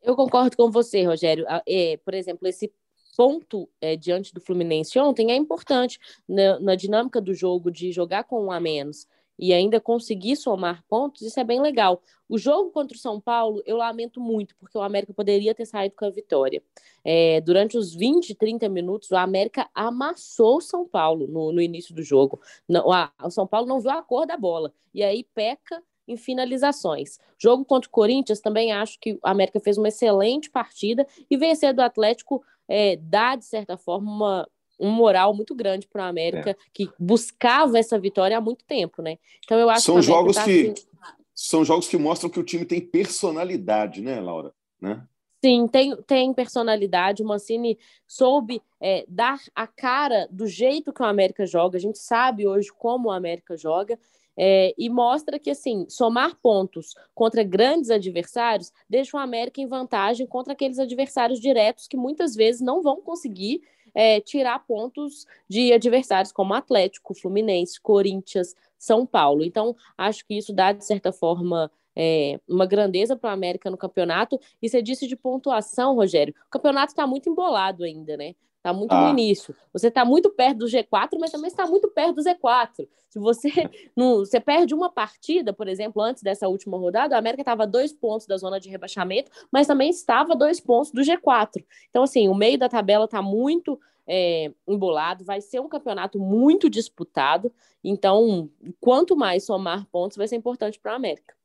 Eu 0.01 0.15
concordo 0.15 0.55
com 0.58 0.69
você, 0.69 1.03
Rogério. 1.03 1.45
É, 1.67 1.97
por 1.97 2.13
exemplo, 2.13 2.47
esse 2.47 2.71
ponto 3.15 3.69
é, 3.79 3.95
diante 3.95 4.34
do 4.34 4.41
Fluminense 4.41 4.99
ontem 4.99 5.31
é 5.31 5.36
importante 5.36 5.99
na, 6.27 6.60
na, 6.60 6.75
dinâmica 6.75 7.21
do 7.21 7.34
jogo 7.34 7.71
de 7.71 7.91
jogar 7.91 8.25
com 8.25 8.45
um 8.45 8.51
a 8.51 8.60
menos 8.60 9.08
e 9.38 9.54
ainda 9.54 9.80
conseguir 9.80 10.36
somar 10.36 10.84
pontos, 10.88 11.21
isso 11.21 11.39
é 11.39 11.43
bem 11.43 11.62
legal. 11.62 12.02
O 12.28 12.38
jogo 12.38 12.71
contra 12.71 12.95
o 12.95 13.00
São 13.00 13.19
Paulo, 13.19 13.62
eu 13.65 13.78
lamento 13.78 14.19
muito, 14.19 14.56
porque 14.58 14.78
o 14.78 14.82
América 14.82 15.13
poderia 15.13 15.54
ter 15.54 15.65
saído 15.65 15.95
com 15.95 16.06
a 16.06 16.10
vitória. 16.10 16.63
É, 17.04 17.39
durante 17.41 17.78
os 17.78 17.93
20, 17.93 18.34
30 18.34 18.67
minutos, 18.69 19.12
o 19.12 19.15
América 19.15 19.69
amassou 19.74 20.58
o 20.58 20.62
São 20.62 20.88
Paulo 20.88 21.28
no, 21.28 21.52
no 21.52 21.62
início 21.62 21.93
do 21.93 22.02
jogo. 22.02 22.41
Não, 22.67 22.91
a, 22.91 23.12
o 23.24 23.30
São 23.30 23.45
Paulo 23.45 23.67
não 23.67 23.80
viu 23.80 23.91
a 23.91 24.02
cor 24.02 24.26
da 24.26 24.38
bola. 24.38 24.74
E 24.93 25.04
aí 25.04 25.24
peca 25.36 25.84
em 26.08 26.17
finalizações. 26.17 27.19
Jogo 27.38 27.65
contra 27.65 27.88
o 27.88 27.91
Corinthians, 27.91 28.39
também 28.39 28.71
acho 28.71 29.00
que 29.00 29.13
o 29.13 29.19
América 29.24 29.60
fez 29.60 29.78
uma 29.78 29.88
excelente 29.88 30.50
partida 30.50 31.06
e 31.30 31.38
vencer 31.38 31.74
do 31.74 31.82
Atlético 31.82 32.43
é, 32.67 32.95
dá, 32.98 33.36
de 33.36 33.45
certa 33.45 33.78
forma, 33.78 34.12
uma, 34.12 34.50
um 34.79 34.91
moral 34.91 35.33
muito 35.33 35.55
grande 35.55 35.88
para 35.88 36.05
o 36.05 36.09
América, 36.09 36.51
é. 36.51 36.55
que 36.73 36.89
buscava 36.99 37.77
essa 37.77 37.97
vitória 37.99 38.38
há 38.38 38.41
muito 38.41 38.65
tempo, 38.65 39.01
né? 39.01 39.17
Então 39.43 39.57
eu 39.57 39.69
acho 39.69 39.85
são 39.85 39.95
que 39.95 40.01
jogos 40.01 40.35
tá 40.35 40.43
que 40.43 40.69
assim... 40.69 40.88
são 41.33 41.65
jogos 41.65 41.88
que 41.88 41.97
mostram 41.97 42.29
que 42.29 42.39
o 42.39 42.43
time 42.43 42.65
tem 42.65 42.81
personalidade, 42.81 44.01
né, 44.01 44.19
Laura? 44.19 44.53
Né? 44.81 45.01
Sim, 45.43 45.67
tem, 45.67 45.95
tem 46.07 46.33
personalidade. 46.33 47.21
O 47.21 47.27
Mancini 47.27 47.77
soube 48.07 48.61
é, 48.81 49.05
dar 49.07 49.39
a 49.53 49.67
cara 49.67 50.27
do 50.31 50.47
jeito 50.47 50.91
que 50.91 51.03
o 51.03 51.05
América 51.05 51.45
joga. 51.45 51.77
A 51.77 51.79
gente 51.79 51.99
sabe 51.99 52.47
hoje 52.47 52.69
como 52.75 53.09
o 53.09 53.11
América 53.11 53.55
joga. 53.55 53.99
É, 54.38 54.73
e 54.77 54.89
mostra 54.89 55.39
que, 55.39 55.49
assim, 55.49 55.85
somar 55.88 56.35
pontos 56.41 56.93
contra 57.13 57.43
grandes 57.43 57.89
adversários 57.89 58.73
deixa 58.89 59.15
o 59.15 59.19
América 59.19 59.61
em 59.61 59.67
vantagem 59.67 60.27
contra 60.27 60.53
aqueles 60.53 60.77
adversários 60.77 61.39
diretos 61.39 61.88
que 61.88 61.95
muitas 61.95 62.35
vezes 62.35 62.59
não 62.59 62.81
vão 62.81 62.99
conseguir 62.99 63.61
é, 63.95 64.19
tirar 64.19 64.60
pontos 64.60 65.25
de 65.49 65.71
adversários 65.71 66.31
como 66.31 66.53
Atlético, 66.53 67.15
Fluminense, 67.15 67.79
Corinthians, 67.81 68.53
São 68.77 69.05
Paulo. 69.05 69.43
Então, 69.43 69.75
acho 69.97 70.25
que 70.25 70.38
isso 70.38 70.53
dá, 70.53 70.73
de 70.73 70.86
certa 70.86 71.13
forma, 71.13 71.71
é, 71.95 72.39
uma 72.47 72.65
grandeza 72.65 73.15
para 73.15 73.29
o 73.29 73.34
América 73.34 73.71
no 73.71 73.77
campeonato. 73.77 74.39
E 74.62 74.69
você 74.69 74.81
disse 74.81 75.08
de 75.08 75.15
pontuação, 75.15 75.95
Rogério. 75.95 76.36
O 76.47 76.49
campeonato 76.49 76.91
está 76.91 77.08
muito 77.08 77.29
embolado 77.29 77.84
ainda, 77.84 78.17
né? 78.17 78.36
Está 78.65 78.73
muito 78.73 78.91
ah. 78.93 79.01
no 79.01 79.10
início. 79.12 79.56
Você 79.71 79.89
está 79.89 80.04
muito 80.04 80.32
perto 80.32 80.58
do 80.58 80.65
G4, 80.65 81.19
mas 81.19 81.30
também 81.30 81.49
está 81.49 81.67
muito 81.67 81.88
perto 81.88 82.15
do 82.15 82.23
Z4. 82.23 82.88
Se 83.08 83.19
você 83.19 83.51
não, 83.95 84.17
você 84.17 84.39
perde 84.39 84.73
uma 84.73 84.89
partida, 84.89 85.54
por 85.54 85.67
exemplo, 85.67 86.01
antes 86.01 86.23
dessa 86.23 86.47
última 86.47 86.75
rodada, 86.75 87.15
a 87.15 87.19
América 87.19 87.43
estava 87.43 87.67
dois 87.67 87.93
pontos 87.93 88.25
da 88.25 88.36
zona 88.38 88.60
de 88.60 88.67
rebaixamento, 88.67 89.30
mas 89.51 89.67
também 89.67 89.91
estava 89.91 90.36
dois 90.36 90.60
pontos 90.60 90.89
do 90.89 91.04
G4. 91.04 91.63
Então, 91.91 92.01
assim, 92.01 92.28
o 92.28 92.34
meio 92.34 92.58
da 92.58 92.67
tabela 92.67 93.06
está 93.06 93.21
muito 93.21 93.80
é, 94.08 94.51
embolado, 94.67 95.23
vai 95.23 95.41
ser 95.41 95.60
um 95.60 95.69
campeonato 95.69 96.17
muito 96.17 96.67
disputado. 96.67 97.54
Então, 97.84 98.49
quanto 98.80 99.15
mais 99.15 99.45
somar 99.45 99.86
pontos, 99.91 100.17
vai 100.17 100.28
ser 100.28 100.38
importante 100.38 100.80
para 100.80 100.93
a 100.93 100.95
América. 100.95 101.36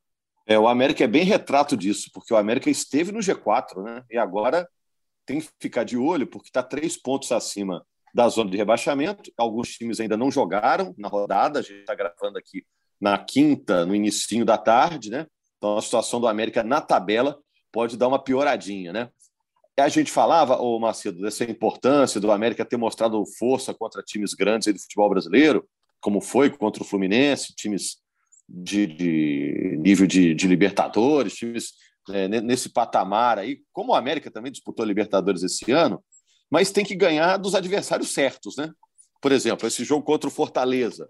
É, 0.47 0.59
o 0.59 0.67
América 0.67 1.05
é 1.05 1.07
bem 1.07 1.25
retrato 1.25 1.77
disso, 1.77 2.11
porque 2.15 2.33
o 2.33 2.37
América 2.39 2.71
esteve 2.71 3.13
no 3.13 3.19
G4, 3.19 3.83
né? 3.83 4.05
E 4.11 4.17
agora 4.17 4.67
tem 5.31 5.41
que 5.41 5.49
ficar 5.61 5.85
de 5.85 5.97
olho, 5.97 6.27
porque 6.27 6.49
está 6.49 6.61
três 6.61 6.97
pontos 6.97 7.31
acima 7.31 7.87
da 8.13 8.29
zona 8.29 8.51
de 8.51 8.57
rebaixamento. 8.57 9.31
Alguns 9.39 9.71
times 9.71 10.01
ainda 10.01 10.17
não 10.17 10.29
jogaram 10.29 10.93
na 10.99 11.07
rodada, 11.07 11.61
a 11.61 11.63
gente 11.63 11.81
está 11.81 11.95
gravando 11.95 12.37
aqui 12.37 12.65
na 13.01 13.17
quinta, 13.17 13.87
no 13.87 13.95
início 13.95 14.45
da 14.45 14.59
tarde, 14.59 15.09
né? 15.09 15.27
Então 15.57 15.79
a 15.79 15.83
situação 15.83 16.21
do 16.21 16.27
América 16.27 16.65
na 16.65 16.81
tabela 16.81 17.39
pode 17.71 17.97
dar 17.97 18.09
uma 18.09 18.19
pioradinha, 18.19 18.93
né? 18.93 19.09
a 19.79 19.89
gente 19.89 20.13
falava, 20.13 20.61
ô 20.61 20.79
Macedo, 20.79 21.23
dessa 21.23 21.43
importância 21.45 22.21
do 22.21 22.31
América 22.31 22.67
ter 22.67 22.77
mostrado 22.77 23.25
força 23.39 23.73
contra 23.73 24.03
times 24.03 24.35
grandes 24.35 24.71
do 24.71 24.79
futebol 24.79 25.09
brasileiro, 25.09 25.67
como 26.03 26.21
foi 26.21 26.51
contra 26.51 26.83
o 26.83 26.87
Fluminense, 26.87 27.55
times 27.55 27.97
de, 28.47 28.87
de 28.87 29.79
nível 29.79 30.07
de, 30.07 30.35
de, 30.35 30.47
Libertadores, 30.47 31.35
times 31.35 31.73
é, 32.09 32.29
nesse 32.29 32.69
patamar 32.71 33.39
aí, 33.39 33.63
como 33.73 33.93
o 33.93 33.95
América 33.95 34.31
também 34.31 34.51
disputou 34.51 34.85
Libertadores 34.85 35.43
esse 35.43 35.71
ano, 35.71 36.03
mas 36.51 36.73
tem 36.73 36.85
que 36.85 36.95
ganhar 36.95 37.37
dos 37.37 37.55
adversários 37.55 38.13
certos, 38.13 38.57
né? 38.57 38.73
Por 39.21 39.33
exemplo, 39.33 39.67
esse 39.67 39.85
jogo 39.85 40.05
contra 40.05 40.29
o 40.29 40.33
Fortaleza 40.33 41.09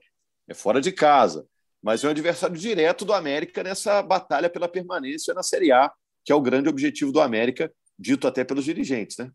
é 0.49 0.55
fora 0.55 0.81
de 0.81 0.93
casa, 0.93 1.47
mas 1.83 2.05
é 2.05 2.09
um 2.09 2.11
adversário 2.11 2.57
direto 2.57 3.05
do 3.05 3.13
América 3.13 3.63
nessa 3.63 4.03
batalha 4.03 4.51
pela 4.51 4.69
permanência 4.69 5.33
na 5.33 5.43
Série 5.43 5.73
A, 5.73 5.91
que 6.25 6.33
é 6.33 6.35
o 6.35 6.41
grande 6.41 6.69
objetivo 6.69 7.13
do 7.13 7.21
América, 7.21 7.73
dito 7.99 8.27
até 8.27 8.45
pelos 8.45 8.65
dirigentes, 8.65 9.17
né? 9.17 9.31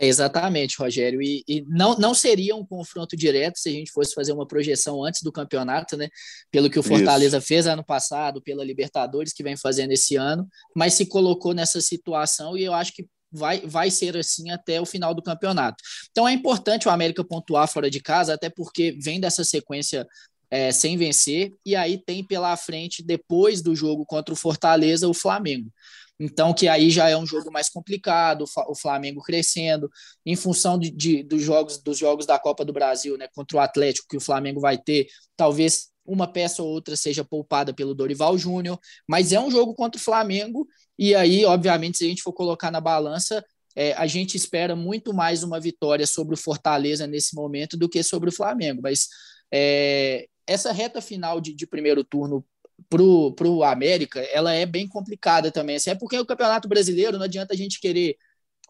É, 0.00 0.06
exatamente, 0.06 0.76
Rogério. 0.78 1.20
E, 1.20 1.42
e, 1.48 1.64
não, 1.68 1.96
não 1.96 2.14
seria 2.14 2.54
um 2.54 2.64
confronto 2.64 3.16
direto 3.16 3.58
se 3.58 3.68
a 3.68 3.72
gente 3.72 3.90
fosse 3.90 4.14
fazer 4.14 4.32
uma 4.32 4.46
projeção 4.46 5.04
antes 5.04 5.22
do 5.22 5.32
campeonato, 5.32 5.96
né? 5.96 6.08
Pelo 6.50 6.70
que 6.70 6.78
o 6.78 6.82
Fortaleza 6.82 7.38
Isso. 7.38 7.46
fez 7.46 7.66
ano 7.66 7.84
passado, 7.84 8.42
pela 8.42 8.64
Libertadores 8.64 9.32
que 9.32 9.42
vem 9.42 9.56
fazendo 9.56 9.92
esse 9.92 10.16
ano, 10.16 10.46
mas 10.74 10.94
se 10.94 11.06
colocou 11.06 11.52
nessa 11.52 11.80
situação 11.80 12.56
e 12.56 12.64
eu 12.64 12.72
acho 12.72 12.92
que 12.92 13.06
vai, 13.30 13.60
vai 13.60 13.90
ser 13.90 14.16
assim 14.16 14.50
até 14.50 14.80
o 14.80 14.86
final 14.86 15.14
do 15.14 15.22
campeonato. 15.22 15.82
Então 16.10 16.28
é 16.28 16.32
importante 16.32 16.88
o 16.88 16.90
América 16.90 17.24
pontuar 17.24 17.68
fora 17.68 17.90
de 17.90 18.00
casa, 18.00 18.34
até 18.34 18.48
porque 18.48 18.96
vem 19.00 19.20
dessa 19.20 19.44
sequência 19.44 20.06
é, 20.50 20.72
sem 20.72 20.96
vencer, 20.96 21.52
e 21.64 21.76
aí 21.76 21.98
tem 21.98 22.24
pela 22.24 22.56
frente, 22.56 23.02
depois 23.02 23.60
do 23.60 23.74
jogo 23.74 24.06
contra 24.06 24.32
o 24.32 24.36
Fortaleza, 24.36 25.06
o 25.06 25.12
Flamengo. 25.12 25.70
Então, 26.18 26.52
que 26.52 26.66
aí 26.66 26.90
já 26.90 27.08
é 27.08 27.16
um 27.16 27.26
jogo 27.26 27.50
mais 27.52 27.68
complicado, 27.68 28.44
o 28.66 28.74
Flamengo 28.74 29.22
crescendo, 29.22 29.88
em 30.26 30.34
função 30.34 30.78
de, 30.78 30.90
de, 30.90 31.22
dos, 31.22 31.42
jogos, 31.42 31.78
dos 31.78 31.96
jogos 31.96 32.26
da 32.26 32.38
Copa 32.38 32.64
do 32.64 32.72
Brasil, 32.72 33.16
né, 33.16 33.28
contra 33.34 33.56
o 33.56 33.60
Atlético, 33.60 34.08
que 34.08 34.16
o 34.16 34.20
Flamengo 34.20 34.60
vai 34.60 34.76
ter, 34.76 35.06
talvez 35.36 35.88
uma 36.04 36.26
peça 36.26 36.62
ou 36.62 36.68
outra 36.68 36.96
seja 36.96 37.22
poupada 37.22 37.72
pelo 37.72 37.94
Dorival 37.94 38.36
Júnior, 38.36 38.78
mas 39.06 39.32
é 39.32 39.38
um 39.38 39.50
jogo 39.50 39.74
contra 39.74 40.00
o 40.00 40.02
Flamengo, 40.02 40.66
e 40.98 41.14
aí, 41.14 41.44
obviamente, 41.44 41.98
se 41.98 42.04
a 42.04 42.08
gente 42.08 42.22
for 42.22 42.32
colocar 42.32 42.70
na 42.70 42.80
balança, 42.80 43.44
é, 43.76 43.92
a 43.92 44.06
gente 44.06 44.36
espera 44.36 44.74
muito 44.74 45.14
mais 45.14 45.44
uma 45.44 45.60
vitória 45.60 46.06
sobre 46.06 46.34
o 46.34 46.38
Fortaleza 46.38 47.06
nesse 47.06 47.34
momento 47.36 47.76
do 47.76 47.88
que 47.88 48.02
sobre 48.02 48.30
o 48.30 48.32
Flamengo, 48.32 48.80
mas 48.82 49.06
é, 49.52 50.26
essa 50.46 50.72
reta 50.72 51.00
final 51.00 51.40
de, 51.40 51.54
de 51.54 51.66
primeiro 51.66 52.02
turno 52.02 52.44
pro, 52.88 53.32
pro 53.32 53.62
América, 53.62 54.20
ela 54.20 54.52
é 54.52 54.64
bem 54.66 54.86
complicada 54.86 55.50
também. 55.50 55.76
Assim, 55.76 55.90
é 55.90 55.94
porque 55.94 56.18
o 56.18 56.26
Campeonato 56.26 56.68
Brasileiro 56.68 57.18
não 57.18 57.24
adianta 57.24 57.54
a 57.54 57.56
gente 57.56 57.80
querer 57.80 58.16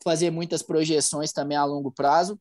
fazer 0.02 0.30
muitas 0.30 0.62
projeções 0.62 1.32
também 1.32 1.56
a 1.56 1.64
longo 1.64 1.90
prazo, 1.90 2.40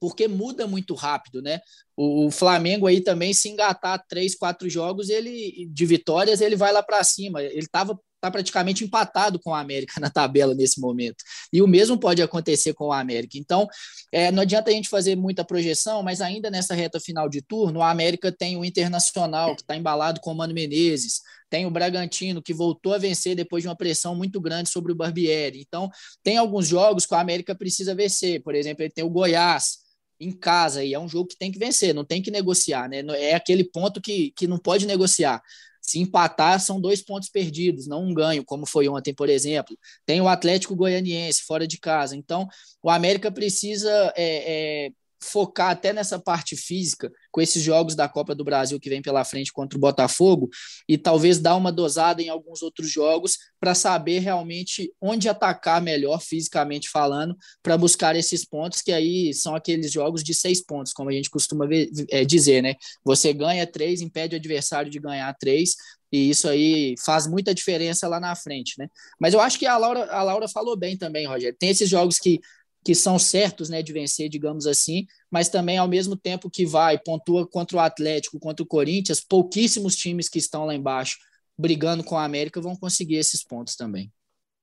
porque 0.00 0.28
muda 0.28 0.66
muito 0.66 0.94
rápido, 0.94 1.40
né? 1.40 1.60
O, 1.96 2.26
o 2.26 2.30
Flamengo 2.30 2.86
aí 2.86 3.00
também 3.00 3.32
se 3.32 3.48
engatar 3.48 4.04
três, 4.08 4.34
quatro 4.34 4.68
jogos, 4.68 5.08
ele 5.08 5.66
de 5.70 5.86
vitórias, 5.86 6.40
ele 6.40 6.56
vai 6.56 6.72
lá 6.72 6.82
para 6.82 7.02
cima. 7.04 7.42
Ele 7.42 7.60
estava 7.60 7.98
está 8.26 8.30
praticamente 8.30 8.84
empatado 8.84 9.38
com 9.38 9.50
o 9.50 9.54
América 9.54 9.94
na 10.00 10.10
tabela 10.10 10.54
nesse 10.54 10.80
momento. 10.80 11.22
E 11.52 11.62
o 11.62 11.66
mesmo 11.66 11.98
pode 11.98 12.22
acontecer 12.22 12.74
com 12.74 12.88
o 12.88 12.92
América. 12.92 13.38
Então, 13.38 13.66
é, 14.12 14.30
não 14.30 14.42
adianta 14.42 14.70
a 14.70 14.72
gente 14.72 14.88
fazer 14.88 15.16
muita 15.16 15.44
projeção, 15.44 16.02
mas 16.02 16.20
ainda 16.20 16.50
nessa 16.50 16.74
reta 16.74 17.00
final 17.00 17.28
de 17.28 17.40
turno, 17.40 17.80
o 17.80 17.82
América 17.82 18.32
tem 18.32 18.56
o 18.56 18.64
Internacional, 18.64 19.54
que 19.54 19.62
está 19.62 19.76
embalado 19.76 20.20
com 20.20 20.32
o 20.32 20.34
Mano 20.34 20.52
Menezes, 20.52 21.20
tem 21.48 21.64
o 21.64 21.70
Bragantino, 21.70 22.42
que 22.42 22.52
voltou 22.52 22.92
a 22.92 22.98
vencer 22.98 23.36
depois 23.36 23.62
de 23.62 23.68
uma 23.68 23.76
pressão 23.76 24.14
muito 24.16 24.40
grande 24.40 24.68
sobre 24.68 24.90
o 24.90 24.96
Barbieri. 24.96 25.60
Então, 25.60 25.88
tem 26.22 26.36
alguns 26.36 26.66
jogos 26.66 27.06
que 27.06 27.14
o 27.14 27.16
América 27.16 27.54
precisa 27.54 27.94
vencer. 27.94 28.42
Por 28.42 28.54
exemplo, 28.54 28.82
ele 28.82 28.90
tem 28.90 29.04
o 29.04 29.10
Goiás, 29.10 29.86
em 30.18 30.32
casa 30.32 30.82
e 30.82 30.94
é 30.94 30.98
um 30.98 31.08
jogo 31.08 31.28
que 31.28 31.36
tem 31.36 31.52
que 31.52 31.58
vencer, 31.58 31.94
não 31.94 32.04
tem 32.04 32.22
que 32.22 32.30
negociar, 32.30 32.88
né? 32.88 33.02
É 33.18 33.34
aquele 33.34 33.64
ponto 33.64 34.00
que, 34.00 34.32
que 34.34 34.46
não 34.46 34.58
pode 34.58 34.86
negociar. 34.86 35.42
Se 35.86 36.00
empatar, 36.00 36.60
são 36.60 36.80
dois 36.80 37.00
pontos 37.00 37.28
perdidos, 37.28 37.86
não 37.86 38.04
um 38.04 38.12
ganho, 38.12 38.44
como 38.44 38.66
foi 38.66 38.88
ontem, 38.88 39.14
por 39.14 39.28
exemplo. 39.28 39.78
Tem 40.04 40.20
o 40.20 40.28
Atlético 40.28 40.74
Goianiense 40.74 41.42
fora 41.44 41.66
de 41.66 41.78
casa. 41.78 42.16
Então, 42.16 42.48
o 42.82 42.90
América 42.90 43.30
precisa 43.30 44.12
é, 44.16 44.86
é, 44.86 44.90
focar 45.22 45.70
até 45.70 45.92
nessa 45.92 46.18
parte 46.18 46.56
física, 46.56 47.10
com 47.30 47.40
esses 47.40 47.62
jogos 47.62 47.94
da 47.94 48.08
Copa 48.08 48.34
do 48.34 48.44
Brasil 48.44 48.78
que 48.78 48.88
vem 48.88 49.02
pela 49.02 49.24
frente 49.24 49.52
contra 49.52 49.76
o 49.76 49.80
Botafogo, 49.80 50.48
e 50.88 50.96
talvez 50.98 51.38
dar 51.38 51.56
uma 51.56 51.72
dosada 51.72 52.22
em 52.22 52.28
alguns 52.28 52.62
outros 52.62 52.90
jogos 52.90 53.36
para 53.58 53.74
saber 53.74 54.20
realmente 54.20 54.92
onde 55.00 55.28
atacar 55.28 55.80
melhor, 55.80 56.20
fisicamente 56.20 56.88
falando, 56.88 57.36
para 57.62 57.76
buscar 57.76 58.14
esses 58.16 58.44
pontos, 58.44 58.82
que 58.82 58.92
aí 58.92 59.32
são 59.34 59.54
aqueles 59.54 59.90
jogos 59.90 60.22
de 60.22 60.34
seis 60.34 60.64
pontos, 60.64 60.92
como 60.92 61.10
a 61.10 61.12
gente 61.12 61.30
costuma 61.30 61.66
ver, 61.66 61.90
é, 62.10 62.24
dizer, 62.24 62.62
né? 62.62 62.74
Você 63.04 63.32
ganha 63.32 63.66
três, 63.66 64.00
impede 64.00 64.34
o 64.34 64.38
adversário 64.38 64.90
de 64.90 64.98
ganhar 64.98 65.34
três, 65.38 65.74
e 66.12 66.30
isso 66.30 66.48
aí 66.48 66.94
faz 67.04 67.26
muita 67.26 67.54
diferença 67.54 68.06
lá 68.08 68.20
na 68.20 68.34
frente, 68.34 68.74
né? 68.78 68.88
Mas 69.20 69.34
eu 69.34 69.40
acho 69.40 69.58
que 69.58 69.66
a 69.66 69.76
Laura, 69.76 70.04
a 70.12 70.22
Laura 70.22 70.48
falou 70.48 70.76
bem 70.76 70.96
também, 70.96 71.26
Rogério. 71.26 71.56
Tem 71.58 71.70
esses 71.70 71.88
jogos 71.88 72.18
que 72.18 72.40
que 72.86 72.94
são 72.94 73.18
certos 73.18 73.68
né, 73.68 73.82
de 73.82 73.92
vencer, 73.92 74.28
digamos 74.28 74.64
assim, 74.64 75.08
mas 75.28 75.48
também, 75.48 75.76
ao 75.76 75.88
mesmo 75.88 76.14
tempo 76.14 76.48
que 76.48 76.64
vai, 76.64 76.96
pontua 76.96 77.44
contra 77.44 77.76
o 77.76 77.80
Atlético, 77.80 78.38
contra 78.38 78.62
o 78.62 78.66
Corinthians, 78.66 79.20
pouquíssimos 79.20 79.96
times 79.96 80.28
que 80.28 80.38
estão 80.38 80.64
lá 80.64 80.72
embaixo 80.72 81.18
brigando 81.58 82.04
com 82.04 82.16
a 82.16 82.22
América 82.22 82.60
vão 82.60 82.76
conseguir 82.76 83.16
esses 83.16 83.42
pontos 83.42 83.74
também. 83.74 84.12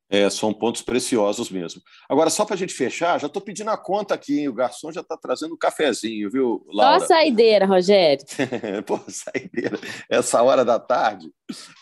É, 0.10 0.30
são 0.30 0.54
pontos 0.54 0.82
preciosos 0.82 1.50
mesmo. 1.50 1.82
Agora, 2.08 2.30
só 2.30 2.46
para 2.46 2.56
a 2.56 2.58
gente 2.58 2.74
fechar, 2.74 3.20
já 3.20 3.28
estou 3.28 3.42
pedindo 3.42 3.70
a 3.72 3.78
conta 3.78 4.14
aqui, 4.14 4.40
hein? 4.40 4.48
o 4.48 4.54
garçom 4.54 4.90
já 4.90 5.02
está 5.02 5.18
trazendo 5.18 5.56
um 5.56 5.58
cafezinho, 5.58 6.32
viu, 6.32 6.66
Laura? 6.72 7.02
Só 7.02 7.08
saideira, 7.08 7.66
Rogério. 7.66 8.24
Pô, 8.88 9.02
saideira. 9.10 9.78
Essa 10.10 10.42
hora 10.42 10.64
da 10.64 10.80
tarde. 10.80 11.30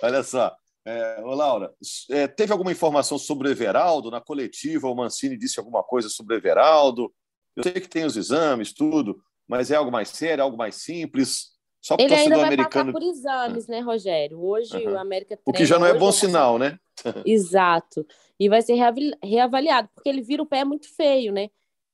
Olha 0.01 0.23
só, 0.23 0.51
é, 0.85 1.21
ô 1.23 1.33
Laura, 1.35 1.73
é, 2.09 2.27
teve 2.27 2.51
alguma 2.51 2.71
informação 2.71 3.17
sobre 3.17 3.47
o 3.47 3.51
Everaldo? 3.51 4.09
Na 4.09 4.21
coletiva, 4.21 4.87
o 4.87 4.95
Mancini 4.95 5.37
disse 5.37 5.59
alguma 5.59 5.83
coisa 5.83 6.09
sobre 6.09 6.35
o 6.35 6.37
Everaldo? 6.37 7.13
Eu 7.55 7.63
sei 7.63 7.73
que 7.73 7.87
tem 7.87 8.05
os 8.05 8.17
exames, 8.17 8.73
tudo, 8.73 9.21
mas 9.47 9.69
é 9.71 9.75
algo 9.75 9.91
mais 9.91 10.09
sério, 10.09 10.43
algo 10.43 10.57
mais 10.57 10.75
simples? 10.75 11.51
Só 11.81 11.95
Ele 11.99 12.13
ainda 12.13 12.37
vai 12.37 12.45
americano... 12.45 12.91
passar 12.91 12.99
por 12.99 13.03
exames, 13.03 13.67
né, 13.67 13.79
Rogério? 13.79 14.39
Hoje 14.39 14.77
uhum. 14.77 14.93
o 14.93 14.99
América 14.99 15.37
O 15.43 15.51
que 15.51 15.65
já 15.65 15.79
não 15.79 15.87
é 15.87 15.93
bom 15.93 16.11
sinal, 16.11 16.59
né? 16.59 16.79
Exato. 17.25 18.05
E 18.39 18.47
vai 18.47 18.61
ser 18.61 18.75
reavaliado, 19.23 19.89
porque 19.93 20.09
ele 20.09 20.21
vira 20.21 20.43
o 20.43 20.45
pé 20.45 20.63
muito 20.63 20.93
feio, 20.95 21.31
né? 21.31 21.49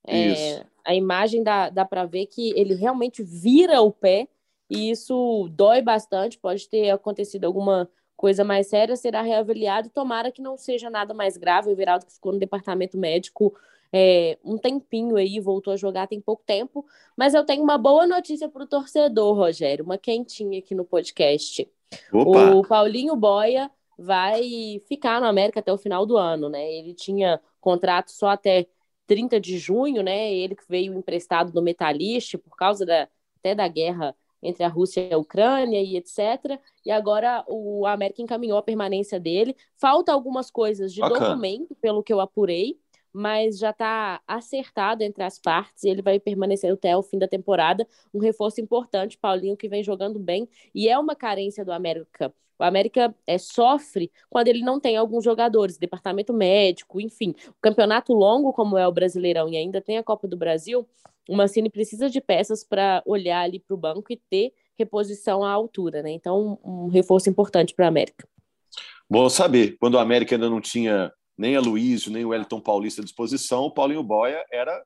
É, 0.06 0.66
a 0.86 0.96
imagem 0.96 1.44
dá, 1.44 1.70
dá 1.70 1.84
para 1.84 2.06
ver 2.06 2.28
que 2.28 2.54
ele 2.58 2.74
realmente 2.74 3.22
vira 3.22 3.82
o 3.82 3.92
pé 3.92 4.28
e 4.70 4.90
isso 4.92 5.50
dói 5.52 5.82
bastante. 5.82 6.38
Pode 6.38 6.70
ter 6.70 6.90
acontecido 6.92 7.46
alguma 7.46 7.90
coisa 8.18 8.44
mais 8.44 8.68
séria 8.68 8.96
será 8.98 9.22
reavaliado. 9.22 9.90
Tomara 9.90 10.32
que 10.32 10.42
não 10.42 10.58
seja 10.58 10.90
nada 10.90 11.14
mais 11.14 11.38
grave. 11.38 11.70
O 11.70 11.72
Everaldo 11.72 12.06
que 12.06 12.14
ficou 12.14 12.34
no 12.34 12.40
departamento 12.40 12.98
médico 12.98 13.56
é, 13.92 14.38
um 14.44 14.58
tempinho 14.58 15.16
aí, 15.16 15.40
voltou 15.40 15.74
a 15.74 15.78
jogar 15.78 16.08
tem 16.08 16.20
pouco 16.20 16.44
tempo. 16.46 16.86
Mas 17.16 17.34
eu 17.34 17.46
tenho 17.46 17.64
uma 17.64 17.78
boa 17.78 18.06
notícia 18.06 18.50
para 18.50 18.64
o 18.64 18.68
torcedor, 18.68 19.36
Rogério, 19.36 19.86
uma 19.86 19.98
quentinha 19.98 20.60
aqui 20.60 20.76
no 20.76 20.84
podcast. 20.84 21.70
Opa. 22.12 22.56
O 22.56 22.68
Paulinho 22.68 23.16
Boia 23.16 23.72
vai 23.98 24.82
ficar 24.88 25.22
no 25.22 25.28
América 25.28 25.60
até 25.60 25.72
o 25.72 25.78
final 25.78 26.06
do 26.06 26.18
ano, 26.18 26.50
né? 26.50 26.72
Ele 26.72 26.94
tinha 26.94 27.40
contrato 27.62 28.12
só 28.12 28.30
até 28.30 28.68
30 29.08 29.40
de 29.40 29.58
junho, 29.58 30.04
né? 30.04 30.34
Ele 30.34 30.56
que 30.56 30.64
veio 30.68 30.94
emprestado 30.94 31.52
do 31.52 31.62
Metalist 31.62 32.38
por 32.38 32.56
causa 32.56 32.86
da, 32.86 33.08
até 33.40 33.56
da 33.56 33.68
guerra 33.68 34.16
entre 34.42 34.64
a 34.64 34.68
Rússia 34.68 35.02
e 35.02 35.14
a 35.14 35.18
Ucrânia 35.18 35.82
e 35.82 35.98
etc. 35.98 36.60
E 36.86 36.92
agora 36.92 37.44
o 37.48 37.86
América 37.86 38.22
encaminhou 38.22 38.58
a 38.58 38.64
permanência 38.64 39.20
dele. 39.20 39.56
Falta 39.78 40.12
algumas 40.12 40.52
coisas 40.52 40.94
de 40.94 41.02
Bacana. 41.02 41.30
documento, 41.30 41.76
pelo 41.76 42.04
que 42.04 42.14
eu 42.14 42.20
apurei, 42.20 42.80
mas 43.12 43.58
já 43.58 43.72
está 43.72 44.22
acertado 44.28 45.04
entre 45.04 45.24
as 45.24 45.40
partes 45.40 45.84
e 45.84 45.90
ele 45.90 46.02
vai 46.02 46.20
permanecer 46.20 46.72
até 46.72 46.96
o 46.96 47.02
fim 47.02 47.18
da 47.18 47.28
temporada. 47.28 47.88
Um 48.14 48.20
reforço 48.20 48.62
importante, 48.62 49.18
Paulinho, 49.18 49.58
que 49.58 49.68
vem 49.68 49.84
jogando 49.84 50.20
bem 50.20 50.48
e 50.74 50.88
é 50.88 50.98
uma 50.98 51.16
carência 51.16 51.66
do 51.66 51.72
América. 51.72 52.34
O 52.60 52.64
América 52.64 53.14
é, 53.26 53.38
sofre 53.38 54.12
quando 54.30 54.48
ele 54.48 54.62
não 54.62 54.80
tem 54.80 54.98
alguns 54.98 55.24
jogadores, 55.24 55.78
departamento 55.78 56.34
médico, 56.34 57.00
enfim. 57.00 57.36
O 57.50 57.62
campeonato 57.62 58.14
longo, 58.14 58.52
como 58.54 58.78
é 58.78 58.88
o 58.88 58.92
Brasileirão, 58.92 59.48
e 59.50 59.58
ainda 59.58 59.82
tem 59.82 59.98
a 59.98 60.04
Copa 60.04 60.28
do 60.28 60.38
Brasil, 60.38 60.88
o 61.30 61.36
Mancini 61.36 61.70
precisa 61.70 62.10
de 62.10 62.22
peças 62.22 62.64
para 62.64 63.04
olhar 63.06 63.42
ali 63.42 63.60
para 63.60 63.74
o 63.74 63.78
banco 63.78 64.12
e 64.12 64.18
ter 64.30 64.54
reposição 64.78 65.44
à 65.44 65.52
altura, 65.52 66.02
né? 66.02 66.12
Então, 66.12 66.60
um 66.64 66.88
reforço 66.88 67.30
importante 67.30 67.74
para 67.74 67.86
a 67.86 67.90
América. 67.90 68.28
Bom 69.10 69.30
saber. 69.30 69.78
Quando 69.80 69.96
o 69.96 70.00
América 70.00 70.36
ainda 70.36 70.50
não 70.50 70.62
tinha 70.62 71.12
nem 71.38 71.56
a 71.56 71.62
Luísio, 71.62 72.12
nem 72.12 72.26
o 72.26 72.30
Wellington 72.30 72.60
Paulista 72.60 73.02
à 73.02 73.04
disposição, 73.04 73.64
o 73.64 73.72
Paulinho 73.72 74.04
Boia 74.04 74.44
era 74.52 74.84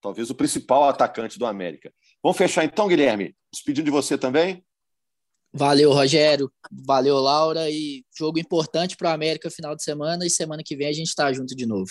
talvez 0.00 0.30
o 0.30 0.34
principal 0.34 0.84
atacante 0.84 1.38
do 1.38 1.46
América. 1.46 1.92
Vamos 2.22 2.38
fechar 2.38 2.64
então, 2.64 2.88
Guilherme? 2.88 3.34
Despedindo 3.52 3.86
de 3.86 3.90
você 3.90 4.16
também? 4.16 4.64
Valeu, 5.52 5.92
Rogério. 5.92 6.50
Valeu, 6.70 7.18
Laura. 7.18 7.68
E 7.70 8.04
jogo 8.16 8.38
importante 8.38 8.96
para 8.96 9.10
o 9.10 9.12
América 9.12 9.50
final 9.50 9.74
de 9.74 9.82
semana. 9.82 10.24
E 10.24 10.30
semana 10.30 10.62
que 10.64 10.76
vem 10.76 10.88
a 10.88 10.92
gente 10.92 11.08
está 11.08 11.32
junto 11.32 11.54
de 11.56 11.66
novo. 11.66 11.90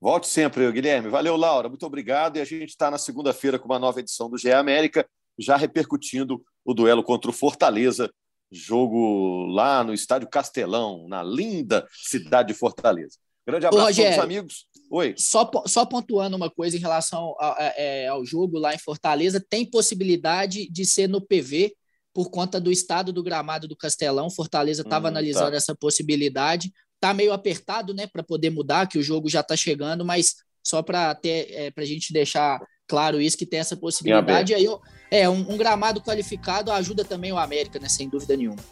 Volte 0.00 0.28
sempre, 0.28 0.70
Guilherme. 0.72 1.08
Valeu, 1.08 1.36
Laura. 1.36 1.68
Muito 1.68 1.86
obrigado. 1.86 2.36
E 2.36 2.40
a 2.40 2.44
gente 2.44 2.70
está 2.70 2.90
na 2.90 2.98
segunda-feira 2.98 3.58
com 3.58 3.66
uma 3.66 3.78
nova 3.78 4.00
edição 4.00 4.28
do 4.28 4.38
GE 4.38 4.52
América, 4.52 5.06
já 5.38 5.56
repercutindo 5.56 6.42
o 6.64 6.74
duelo 6.74 7.02
contra 7.02 7.30
o 7.30 7.34
Fortaleza, 7.34 8.10
jogo 8.50 9.46
lá 9.46 9.82
no 9.82 9.92
Estádio 9.92 10.28
Castelão, 10.28 11.06
na 11.08 11.22
linda 11.22 11.86
cidade 11.90 12.48
de 12.48 12.54
Fortaleza. 12.54 13.18
Grande 13.46 13.66
abraço 13.66 13.92
a 13.92 13.94
todos 13.94 14.16
os 14.16 14.22
amigos. 14.22 14.66
Oi. 14.90 15.14
Só, 15.18 15.50
só 15.66 15.84
pontuando 15.84 16.36
uma 16.36 16.50
coisa 16.50 16.76
em 16.76 16.80
relação 16.80 17.34
ao, 17.38 17.56
é, 17.58 18.06
ao 18.06 18.24
jogo 18.24 18.58
lá 18.58 18.74
em 18.74 18.78
Fortaleza, 18.78 19.44
tem 19.48 19.68
possibilidade 19.68 20.70
de 20.70 20.86
ser 20.86 21.08
no 21.08 21.20
PV 21.20 21.74
por 22.14 22.30
conta 22.30 22.60
do 22.60 22.70
estado 22.70 23.12
do 23.12 23.22
gramado 23.22 23.66
do 23.66 23.76
Castelão. 23.76 24.30
Fortaleza 24.30 24.82
estava 24.82 25.06
hum, 25.06 25.10
analisando 25.10 25.50
tá. 25.50 25.56
essa 25.56 25.74
possibilidade. 25.74 26.72
Tá 27.00 27.12
meio 27.12 27.32
apertado, 27.32 27.92
né, 27.92 28.06
para 28.06 28.22
poder 28.22 28.50
mudar, 28.50 28.88
que 28.88 28.98
o 28.98 29.02
jogo 29.02 29.28
já 29.28 29.40
está 29.40 29.56
chegando, 29.56 30.04
mas 30.04 30.36
só 30.64 30.80
para 30.80 31.14
ter 31.14 31.48
é, 31.50 31.70
para 31.72 31.82
a 31.82 31.86
gente 31.86 32.12
deixar 32.12 32.58
claro 32.86 33.20
isso 33.20 33.36
que 33.36 33.44
tem 33.44 33.58
essa 33.58 33.76
possibilidade. 33.76 34.54
Aí 34.54 34.66
é 35.10 35.28
um, 35.28 35.52
um, 35.52 35.56
gramado 35.56 36.00
qualificado 36.00 36.70
ajuda 36.70 37.04
também 37.04 37.32
o 37.32 37.36
América, 37.38 37.80
né, 37.80 37.88
sem 37.88 38.08
dúvida 38.08 38.36
nenhuma. 38.36 38.62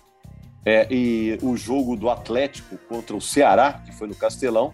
É, 0.64 0.86
e 0.88 1.36
o 1.42 1.56
jogo 1.56 1.96
do 1.96 2.08
Atlético 2.08 2.78
contra 2.88 3.16
o 3.16 3.20
Ceará, 3.20 3.82
que 3.84 3.92
foi 3.92 4.06
no 4.06 4.14
Castelão, 4.14 4.72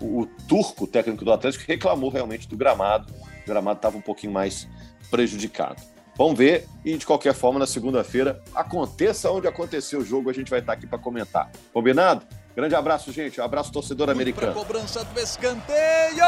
o, 0.00 0.22
o 0.22 0.26
turco, 0.48 0.84
o 0.84 0.86
técnico 0.86 1.24
do 1.24 1.32
Atlético, 1.32 1.64
reclamou 1.68 2.10
realmente 2.10 2.48
do 2.48 2.56
gramado. 2.56 3.14
O 3.44 3.46
gramado 3.46 3.78
estava 3.78 3.96
um 3.96 4.02
pouquinho 4.02 4.32
mais 4.32 4.68
prejudicado. 5.08 5.80
Vamos 6.18 6.36
ver 6.36 6.66
e 6.84 6.98
de 6.98 7.06
qualquer 7.06 7.32
forma 7.32 7.60
na 7.60 7.66
segunda-feira 7.66 8.42
aconteça 8.52 9.30
onde 9.30 9.46
aconteceu 9.46 10.00
o 10.00 10.04
jogo, 10.04 10.28
a 10.28 10.32
gente 10.32 10.50
vai 10.50 10.58
estar 10.58 10.72
aqui 10.72 10.84
para 10.84 10.98
comentar. 10.98 11.48
Combinado? 11.72 12.26
Grande 12.56 12.74
abraço, 12.74 13.12
gente. 13.12 13.40
Um 13.40 13.44
abraço 13.44 13.70
torcedor 13.70 14.10
americano. 14.10 14.52
cobrança 14.52 15.04
do 15.04 15.20
escanteio. 15.20 16.24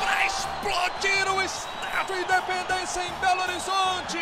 Para 0.00 0.26
explodir 0.26 1.32
o 1.32 1.40
Estádio 1.40 2.16
Independência 2.16 3.02
em 3.04 3.20
Belo 3.20 3.42
Horizonte. 3.42 4.18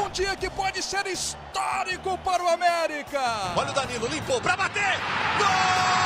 Um 0.00 0.08
dia 0.10 0.36
que 0.36 0.48
pode 0.48 0.80
ser 0.80 1.04
histórico 1.08 2.16
para 2.18 2.44
o 2.44 2.48
América. 2.48 3.20
Olha 3.56 3.70
o 3.70 3.74
Danilo, 3.74 4.06
limpou 4.06 4.40
para 4.40 4.56
bater. 4.56 4.96
Gol! 5.38 6.05